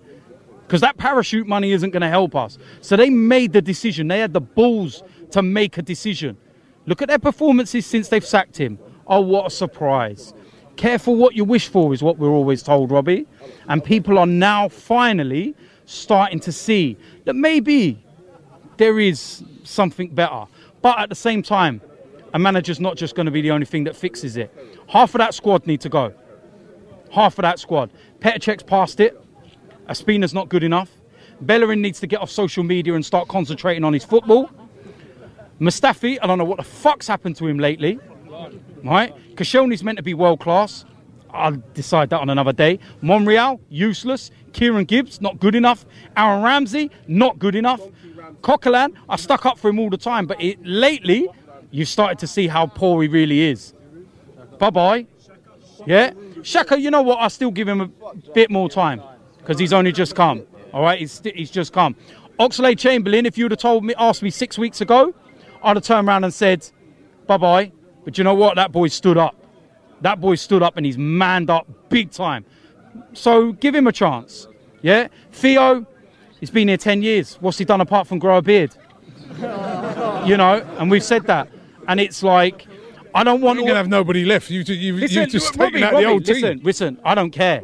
[0.66, 2.58] Because that parachute money isn't going to help us.
[2.82, 4.08] So they made the decision.
[4.08, 6.36] They had the balls to make a decision.
[6.84, 8.78] Look at their performances since they've sacked him.
[9.08, 10.34] Oh, what a surprise.
[10.76, 13.26] Careful what you wish for, is what we're always told, Robbie.
[13.68, 15.54] And people are now finally
[15.86, 17.98] starting to see that maybe
[18.76, 20.44] there is something better.
[20.82, 21.80] But at the same time,
[22.34, 24.54] a manager's not just going to be the only thing that fixes it.
[24.86, 26.12] Half of that squad need to go.
[27.10, 27.90] Half of that squad.
[28.20, 29.20] Petr past it.
[29.88, 30.90] Aspina's not good enough.
[31.40, 34.50] Bellerin needs to get off social media and start concentrating on his football.
[35.60, 37.98] Mustafi, I don't know what the fuck's happened to him lately.
[38.84, 39.14] Right?
[39.36, 40.84] Koscielny's meant to be world class.
[41.30, 42.78] I'll decide that on another day.
[43.02, 44.30] Monreal, useless.
[44.52, 45.84] Kieran Gibbs, not good enough.
[46.16, 47.80] Aaron Ramsey, not good enough.
[48.42, 51.28] Coquelin, I stuck up for him all the time, but it, lately,
[51.70, 53.74] you've started to see how poor he really is.
[54.58, 55.06] Bye bye.
[55.86, 56.12] Yeah?
[56.42, 57.18] Shaka, you know what?
[57.18, 57.88] I still give him a
[58.32, 59.02] bit more time
[59.38, 60.42] because he's only just come.
[60.72, 60.98] All right?
[60.98, 61.96] He's, he's just come.
[62.38, 65.14] Oxlade Chamberlain, if you would have told me, asked me six weeks ago,
[65.62, 66.68] I'd have turned around and said,
[67.26, 67.72] bye bye.
[68.08, 68.54] But you know what?
[68.54, 69.36] That boy stood up.
[70.00, 72.46] That boy stood up and he's manned up big time.
[73.12, 74.48] So give him a chance.
[74.80, 75.08] Yeah?
[75.30, 75.86] Theo,
[76.40, 77.36] he's been here 10 years.
[77.42, 78.74] What's he done apart from grow a beard?
[80.24, 81.50] you know, and we've said that.
[81.86, 82.66] And it's like,
[83.14, 83.58] I don't want.
[83.58, 84.48] You're going to have nobody left.
[84.48, 86.64] You, you, listen, you just taken out Robbie, the old listen, team.
[86.64, 87.62] Listen, I don't care.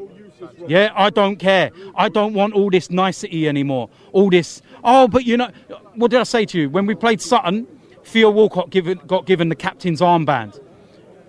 [0.66, 1.70] Yeah, I don't care.
[1.96, 3.88] I don't want all this nicety anymore.
[4.12, 5.48] All this, oh, but you know,
[5.94, 6.68] what did I say to you?
[6.68, 7.66] When we played Sutton,
[8.04, 10.60] Theo Walcott given, got given the captain's armband.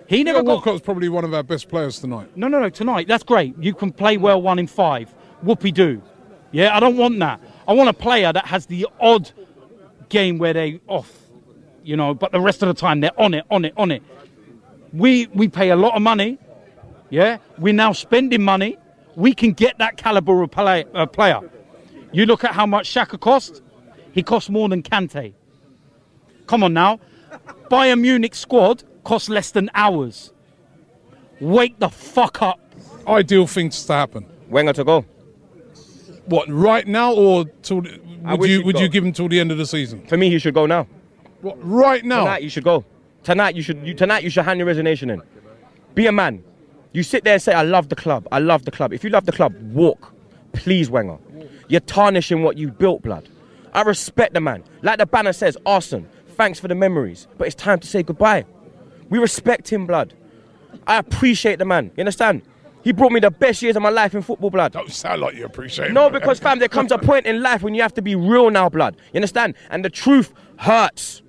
[0.08, 2.36] He never Theo got, Walcott's probably one of our best players tonight.
[2.36, 3.08] No, no, no, tonight.
[3.08, 3.54] That's great.
[3.58, 5.12] You can play well one in five.
[5.44, 6.02] Whoopie do.
[6.52, 7.40] Yeah, I don't want that.
[7.66, 9.30] I want a player that has the odd
[10.08, 11.12] game where they off,
[11.82, 14.02] you know, but the rest of the time they're on it, on it, on it.
[14.92, 16.38] We we pay a lot of money.
[17.10, 18.78] Yeah, we're now spending money.
[19.16, 21.40] We can get that caliber of play, uh, player.
[22.12, 23.62] You look at how much Shaka cost.
[24.12, 25.34] He cost more than Kante.
[26.46, 27.00] Come on now.
[27.70, 30.32] Bayern Munich squad costs less than hours.
[31.40, 32.60] Wake the fuck up.
[33.06, 34.26] Ideal things to happen.
[34.48, 35.04] Wenger to go.
[36.26, 38.80] What right now, or till, would you would go.
[38.80, 40.04] you give him till the end of the season?
[40.06, 40.88] For me, he should go now.
[41.40, 42.24] What right now?
[42.24, 42.84] Tonight you should go.
[43.22, 43.86] Tonight you should.
[43.86, 45.22] You, tonight you should hand your resignation in.
[45.94, 46.42] Be a man.
[46.92, 48.26] You sit there and say, "I love the club.
[48.32, 50.12] I love the club." If you love the club, walk.
[50.52, 51.18] Please, Wenger.
[51.68, 53.28] You're tarnishing what you built, blood.
[53.72, 54.64] I respect the man.
[54.82, 56.08] Like the banner says, Arsenal.
[56.36, 58.44] Thanks for the memories, but it's time to say goodbye.
[59.08, 60.12] We respect him, blood.
[60.86, 61.90] I appreciate the man.
[61.96, 62.42] You understand?
[62.84, 64.72] He brought me the best years of my life in football, blood.
[64.72, 67.74] Don't sound like you appreciate No, because fam, there comes a point in life when
[67.74, 68.96] you have to be real now, blood.
[69.12, 69.54] You understand?
[69.70, 71.22] And the truth hurts.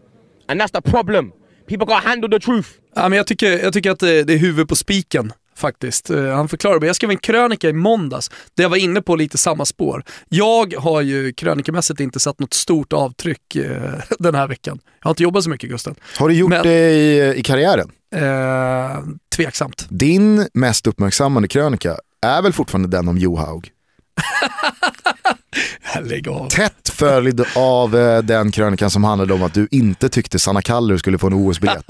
[0.49, 1.33] And that's the problem.
[1.65, 2.79] People gotta handle the truth.
[2.95, 6.11] Ja, men jag, tycker, jag tycker att det, det är huvud på spiken faktiskt.
[6.11, 6.87] Uh, han förklarar det.
[6.87, 10.03] Jag skrev en krönika i måndags där jag var inne på lite samma spår.
[10.29, 14.79] Jag har ju krönikemässigt inte satt något stort avtryck uh, den här veckan.
[14.99, 15.95] Jag har inte jobbat så mycket Gusten.
[16.17, 17.91] Har du gjort Men, det i, i karriären?
[18.15, 19.05] Uh,
[19.35, 19.85] tveksamt.
[19.89, 23.71] Din mest uppmärksammade krönika är väl fortfarande den om Johaug?
[26.49, 30.97] Tätt följd av eh, den krönikan som handlade om att du inte tyckte Sanna Kallur
[30.97, 31.85] skulle få en OS-biljett.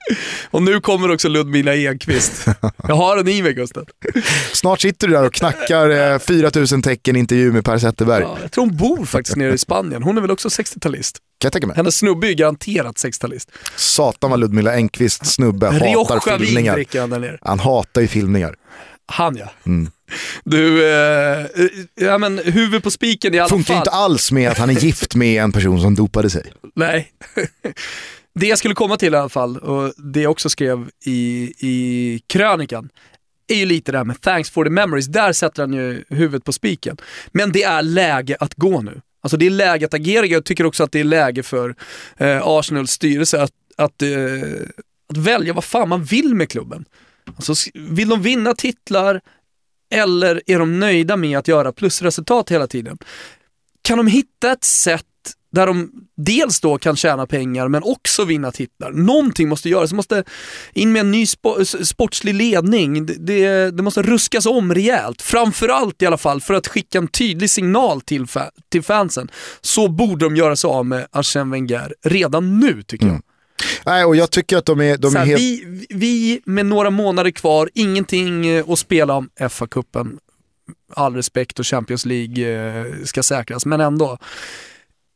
[0.50, 2.46] och nu kommer också Ludmila Enqvist.
[2.88, 3.84] Jag har den i mig Gusten.
[4.52, 8.22] Snart sitter du där och knackar eh, 4000 tecken intervju med Per Zetterberg.
[8.22, 10.02] Ja, jag tror hon bor faktiskt nere i Spanien.
[10.02, 11.16] Hon är väl också 60-talist?
[11.38, 11.76] Kan jag tänka mig.
[11.76, 13.48] Hennes snubbe är garanterat 60-talist.
[13.76, 17.38] Satan vad Ludmila Enqvist snubbe hatar filmningar.
[17.42, 18.54] Han hatar ju filmningar.
[19.06, 19.50] Han ja.
[19.66, 19.90] Mm.
[20.44, 21.46] Du, eh,
[21.94, 23.76] ja men huvud på spiken i alla Funkar fall.
[23.76, 26.52] Funkar inte alls med att han är gift med en person som dopade sig.
[26.74, 27.12] Nej.
[28.34, 32.22] Det jag skulle komma till i alla fall, och det jag också skrev i, i
[32.26, 32.88] krönikan,
[33.48, 35.06] är ju lite det här med thanks for the memories.
[35.06, 36.96] Där sätter han ju huvudet på spiken.
[37.32, 39.00] Men det är läge att gå nu.
[39.22, 40.26] Alltså det är läge att agera.
[40.26, 41.74] Jag tycker också att det är läge för
[42.16, 44.08] eh, Arsenals styrelse att, att, eh,
[45.10, 46.84] att välja vad fan man vill med klubben.
[47.36, 49.20] Alltså, vill de vinna titlar,
[49.90, 52.98] eller är de nöjda med att göra plusresultat hela tiden?
[53.82, 55.04] Kan de hitta ett sätt
[55.52, 58.90] där de dels då kan tjäna pengar men också vinna titlar.
[58.92, 60.24] Någonting måste göras, det måste
[60.72, 63.06] in med en ny spo sportslig ledning.
[63.06, 65.22] Det, det, det, måste ruskas om rejält.
[65.22, 69.30] Framförallt i alla fall för att skicka en tydlig signal till, fa till fansen.
[69.60, 73.14] Så borde de göra sig av med Arsène Wenger redan nu tycker mm.
[73.14, 73.29] jag.
[73.86, 75.40] Nej, och jag tycker att de är, de är helt...
[75.40, 79.28] Vi, vi med några månader kvar, ingenting eh, att spela om.
[79.40, 80.18] FA-cupen,
[80.94, 84.18] all respekt och Champions League eh, ska säkras, men ändå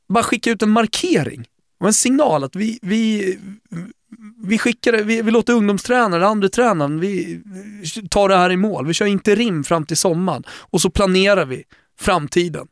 [0.08, 1.46] bara skicka ut en markering
[1.80, 3.38] och en signal att vi, vi,
[4.44, 7.40] vi skickar vi, vi låter ungdomstränaren, andra tränaren, vi
[8.10, 8.86] tar det här i mål.
[8.86, 11.64] Vi kör inte rim fram till sommaren och så planerar vi
[12.00, 12.66] framtiden.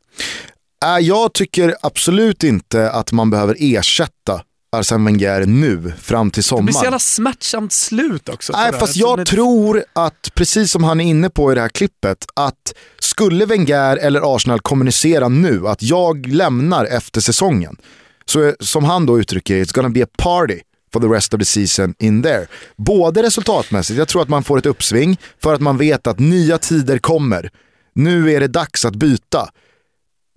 [0.85, 4.43] Äh, jag tycker absolut inte att man behöver ersätta
[4.73, 6.65] Arsene Wenger nu fram till sommaren.
[6.65, 8.53] Det blir så jävla smärtsamt slut också.
[8.53, 9.25] Nej, fast jag det...
[9.25, 13.97] tror att, precis som han är inne på i det här klippet, att skulle Wenger
[13.97, 17.77] eller Arsenal kommunicera nu att jag lämnar efter säsongen,
[18.25, 20.59] så som han då uttrycker it's gonna be a party
[20.93, 22.47] for the rest of the season in there.
[22.75, 26.57] Både resultatmässigt, jag tror att man får ett uppsving för att man vet att nya
[26.57, 27.49] tider kommer.
[27.95, 29.49] Nu är det dags att byta.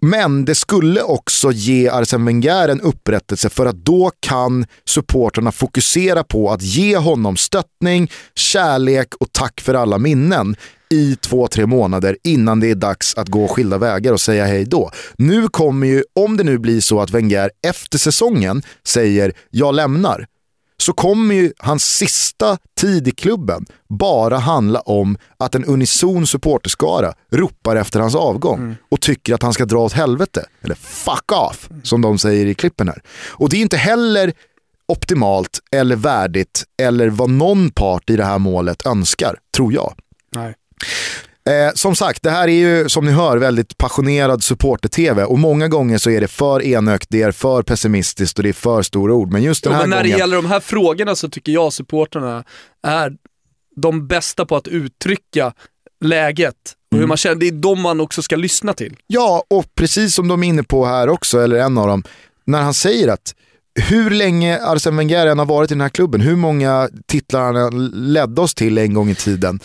[0.03, 6.25] Men det skulle också ge Arsene Wenger en upprättelse för att då kan supporterna fokusera
[6.25, 10.57] på att ge honom stöttning, kärlek och tack för alla minnen
[10.91, 14.65] i två, tre månader innan det är dags att gå skilda vägar och säga hej
[14.65, 14.91] då.
[15.17, 20.27] Nu kommer ju, om det nu blir så att Wenger efter säsongen säger jag lämnar,
[20.83, 27.15] så kommer ju hans sista tid i klubben bara handla om att en unison supporterskara
[27.33, 28.75] ropar efter hans avgång mm.
[28.89, 30.47] och tycker att han ska dra åt helvete.
[30.63, 33.03] Eller fuck off, som de säger i klippen här.
[33.29, 34.33] Och det är inte heller
[34.89, 39.95] optimalt eller värdigt eller vad någon part i det här målet önskar, tror jag.
[40.33, 40.55] Nej.
[41.47, 45.69] Eh, som sagt, det här är ju som ni hör väldigt passionerad supporter-tv och många
[45.69, 49.15] gånger så är det för enögt, det är för pessimistiskt och det är för stora
[49.15, 49.33] ord.
[49.33, 50.13] Men just den här ja, men när gången...
[50.13, 52.45] det gäller de här frågorna så tycker jag supporterna
[52.83, 53.17] är
[53.77, 55.53] de bästa på att uttrycka
[56.01, 56.55] läget
[56.91, 57.09] och hur mm.
[57.09, 57.37] man känner.
[57.37, 58.97] Det är de man också ska lyssna till.
[59.07, 62.03] Ja, och precis som de är inne på här också, eller en av dem,
[62.45, 63.35] när han säger att
[63.89, 67.87] hur länge Arsene Wenger än har varit i den här klubben, hur många titlar han
[67.89, 69.61] ledde oss till en gång i tiden,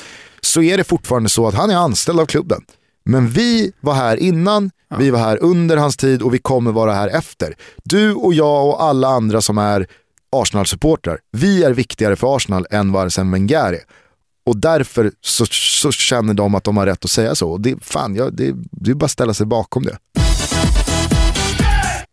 [0.45, 2.61] så är det fortfarande så att han är anställd av klubben.
[3.03, 4.95] Men vi var här innan, ja.
[4.97, 7.55] vi var här under hans tid och vi kommer vara här efter.
[7.83, 9.87] Du och jag och alla andra som är
[10.31, 13.79] Arsenal-supportrar, vi är viktigare för Arsenal än vad Arsene Wenger är.
[14.45, 17.51] Och därför så, så, känner de att de har rätt att säga så.
[17.51, 19.97] Och det, fan, ja, det, det är bara att ställa sig bakom det.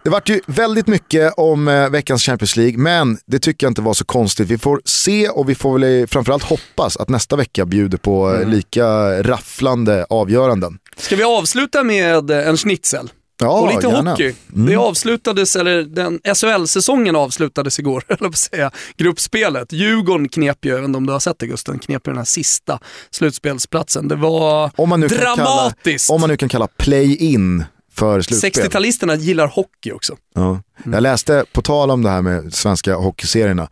[0.04, 3.82] Det vart ju väldigt mycket om eh, veckans Champions League, men det tycker jag inte
[3.82, 4.48] var så konstigt.
[4.48, 8.36] Vi får se och vi får väl framförallt hoppas att nästa vecka bjuder på eh,
[8.36, 8.50] mm.
[8.50, 8.86] lika
[9.22, 10.78] rafflande avgöranden.
[10.96, 13.10] Ska vi avsluta med en schnitzel?
[13.40, 14.10] Ja, och lite gärna.
[14.10, 14.34] hockey.
[14.54, 14.66] Mm.
[14.66, 19.72] Det avslutades, eller den SHL-säsongen avslutades igår, eller säga, gruppspelet.
[19.72, 22.78] Djurgården knep ju, inte om du har sett det Gusten, knep ju den här sista
[23.10, 24.08] slutspelsplatsen.
[24.08, 24.70] Det var
[25.08, 26.06] dramatiskt.
[26.06, 27.64] Kalla, om man nu kan kalla play-in
[27.98, 28.52] för slutspel.
[28.52, 30.16] 60-talisterna gillar hockey också.
[30.34, 30.62] Ja.
[30.84, 33.68] Jag läste, på tal om det här med svenska hockeyserierna,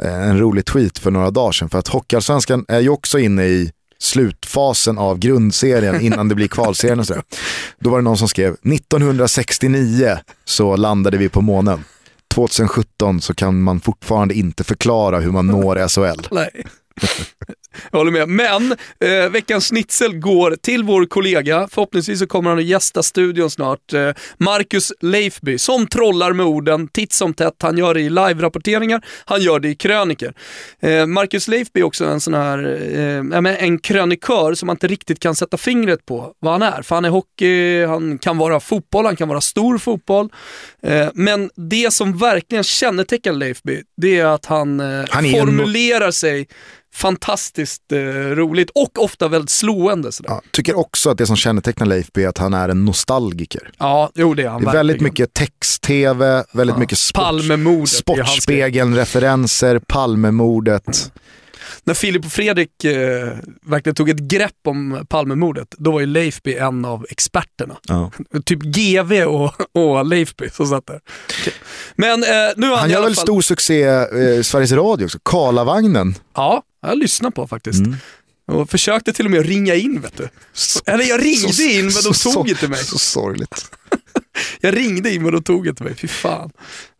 [0.00, 1.68] eh, en rolig tweet för några dagar sedan.
[1.68, 7.00] För att Hockeyallsvenskan är ju också inne i slutfasen av grundserien innan det blir kvalserien
[7.00, 7.22] och sådär.
[7.78, 11.84] Då var det någon som skrev 1969 så landade vi på månen.
[12.34, 16.28] 2017 så kan man fortfarande inte förklara hur man når SHL.
[16.30, 16.66] Nej.
[17.90, 18.28] Jag håller med.
[18.28, 21.68] Men eh, veckans snitsel går till vår kollega.
[21.70, 23.92] Förhoppningsvis så kommer han att gästa studion snart.
[23.92, 27.54] Eh, Marcus Leifby, som trollar med orden titt som tätt.
[27.62, 30.34] Han gör det i live-rapporteringar, han gör det i kröniker.
[30.80, 32.58] Eh, Marcus Leifby är också en sån här,
[33.32, 36.82] eh, en krönikör som man inte riktigt kan sätta fingret på vad han är.
[36.82, 40.28] För han är hockey, han kan vara fotboll, han kan vara stor fotboll.
[40.82, 46.12] Eh, men det som verkligen kännetecknar Leifby, det är att han, eh, han formulerar en...
[46.12, 46.48] sig
[46.94, 50.10] fantastiskt eh, roligt och ofta väldigt slående.
[50.22, 53.70] Ja, tycker också att det som kännetecknar Leif B är att han är en nostalgiker.
[53.78, 56.80] Ja, jo det är han Det är väldigt mycket text-tv, väldigt ja.
[56.80, 61.12] mycket sport, Sportspegeln-referenser, Palmemordet
[61.84, 63.28] när Filip och Fredrik eh,
[63.62, 67.76] verkligen tog ett grepp om Palmemordet, då var ju Leifby en av experterna.
[67.88, 68.10] Ja.
[68.44, 71.00] Typ GV och, och Leifby som satt där.
[71.96, 73.22] Men eh, nu han, han gör väl fall...
[73.22, 76.14] stor succé i eh, Sveriges Radio också, Karlavagnen.
[76.34, 77.80] Ja, jag lyssnar på faktiskt.
[77.80, 77.96] Mm.
[78.46, 80.28] Och försökte till och med ringa in vet du.
[80.52, 82.84] Så, Eller jag ringde så, in men de så, tog inte mig.
[82.84, 83.70] Så sorgligt.
[84.60, 86.50] jag ringde in men de tog inte mig, fy fan.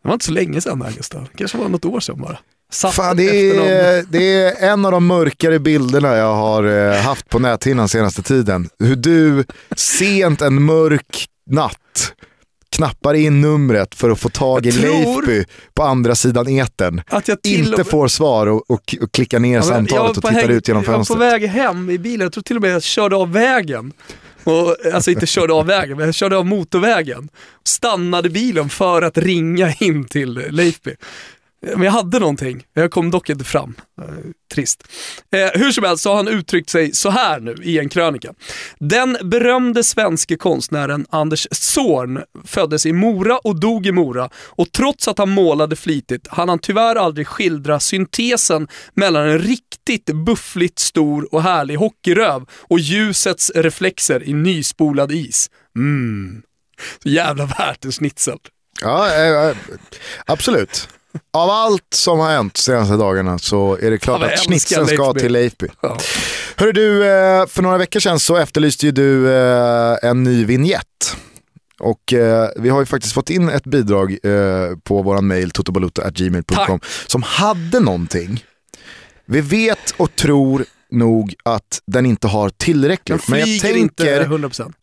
[0.01, 2.39] Det var inte så länge sedan här Gustav, det kanske var något år sedan bara.
[2.73, 7.39] Fan, det, är, det är en av de mörkare bilderna jag har eh, haft på
[7.39, 8.69] näthinnan senaste tiden.
[8.79, 9.45] Hur du
[9.75, 11.80] sent en mörk natt
[12.75, 17.01] knappar in numret för att få tag i Leifby på andra sidan eten.
[17.07, 20.51] Att jag inte får svar och, och, och klickar ner ja, samtalet och tittar väg,
[20.51, 21.19] ut genom fönstret.
[21.19, 23.31] Jag var på väg hem i bilen, jag tror till och med jag körde av
[23.31, 23.93] vägen.
[24.43, 27.29] Och, alltså inte körde av vägen, men jag körde av motorvägen.
[27.63, 30.95] Stannade bilen för att ringa in till Leifby.
[31.61, 33.75] Men jag hade någonting, jag kom dock inte fram.
[34.01, 34.07] Eh,
[34.53, 34.83] trist.
[35.31, 38.33] Eh, hur som helst så har han uttryckt sig så här nu i en krönika.
[38.79, 45.07] Den berömde svenske konstnären Anders Zorn föddes i Mora och dog i Mora och trots
[45.07, 51.33] att han målade flitigt hann han tyvärr aldrig skildra syntesen mellan en riktigt buffligt stor
[51.33, 55.49] och härlig hockeyröv och ljusets reflexer i nyspolad is.
[55.75, 56.41] Mm.
[57.03, 58.37] Så jävla värt en schnitzel.
[58.81, 59.55] Ja, äh,
[60.25, 60.87] absolut.
[61.33, 65.13] Av allt som har hänt de senaste dagarna så är det klart att schnitzeln ska
[65.13, 65.67] till Leifby.
[65.81, 65.97] Ja.
[66.55, 71.15] Hörru du, eh, för några veckor sedan så efterlyste ju du eh, en ny vignett.
[71.79, 74.17] Och eh, vi har ju faktiskt fått in ett bidrag
[74.83, 78.45] på våran mail totobaluta.gmail.com som hade någonting.
[79.25, 83.27] Vi vet och tror nog att den inte har tillräckligt.
[83.27, 84.21] Men jag tänker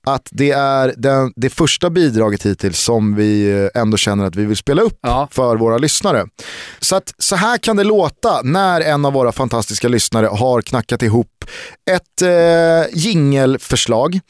[0.07, 4.45] att det är den, det första bidraget hittills som vi eh, ändå känner att vi
[4.45, 5.29] vill spela upp ja.
[5.31, 6.27] för våra lyssnare.
[6.79, 11.03] Så att så här kan det låta när en av våra fantastiska lyssnare har knackat
[11.03, 11.45] ihop
[11.91, 14.15] ett eh, jingelförslag.
[14.15, 14.21] Eh,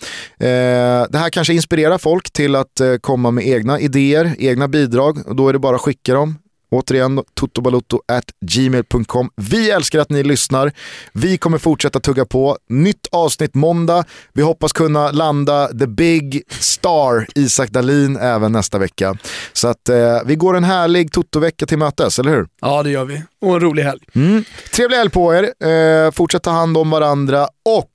[1.11, 5.37] det här kanske inspirerar folk till att eh, komma med egna idéer, egna bidrag och
[5.37, 6.39] då är det bara att skicka dem
[6.71, 9.31] Återigen, totobalotto@gmail.com.
[9.37, 10.73] Vi älskar att ni lyssnar.
[11.13, 12.59] Vi kommer fortsätta tugga på.
[12.69, 14.05] Nytt avsnitt måndag.
[14.33, 19.17] Vi hoppas kunna landa the big star Isak Dalin även nästa vecka.
[19.53, 22.47] Så att eh, vi går en härlig Toto-vecka till mötes, eller hur?
[22.61, 23.23] Ja, det gör vi.
[23.41, 24.01] Och en rolig helg.
[24.15, 24.45] Mm.
[24.75, 25.53] Trevlig helg på er.
[25.69, 27.91] Eh, fortsätt ta hand om varandra och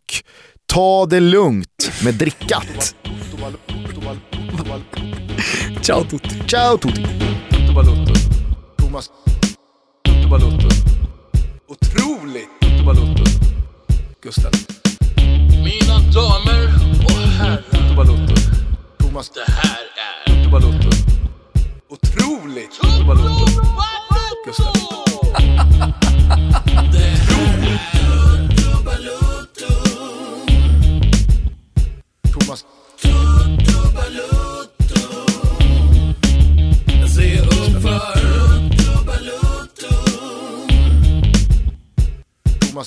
[0.66, 2.96] ta det lugnt med drickat.
[5.82, 6.44] Ciao tutti.
[6.48, 7.04] Ciao tutti.
[8.94, 9.10] Thomas
[10.06, 10.68] Lotto Balotto.
[11.68, 13.24] Otroligt Lotto Balotto.
[14.22, 14.52] Gustav.
[15.64, 16.66] Mina damer
[17.06, 17.64] och herrar.
[17.72, 18.36] Lotto Balotto.
[19.00, 19.30] Thomas.
[19.30, 20.90] Det här är Lotto Balotto.
[21.90, 23.46] Otroligt Lotto Balotto.
[24.46, 24.74] Gustav.
[26.92, 29.74] Det här är Lotto Balotto.
[32.34, 32.66] Thomas.
[33.04, 35.02] Lotto Balotto.
[37.00, 38.33] Jag ser upp
[42.74, 42.86] för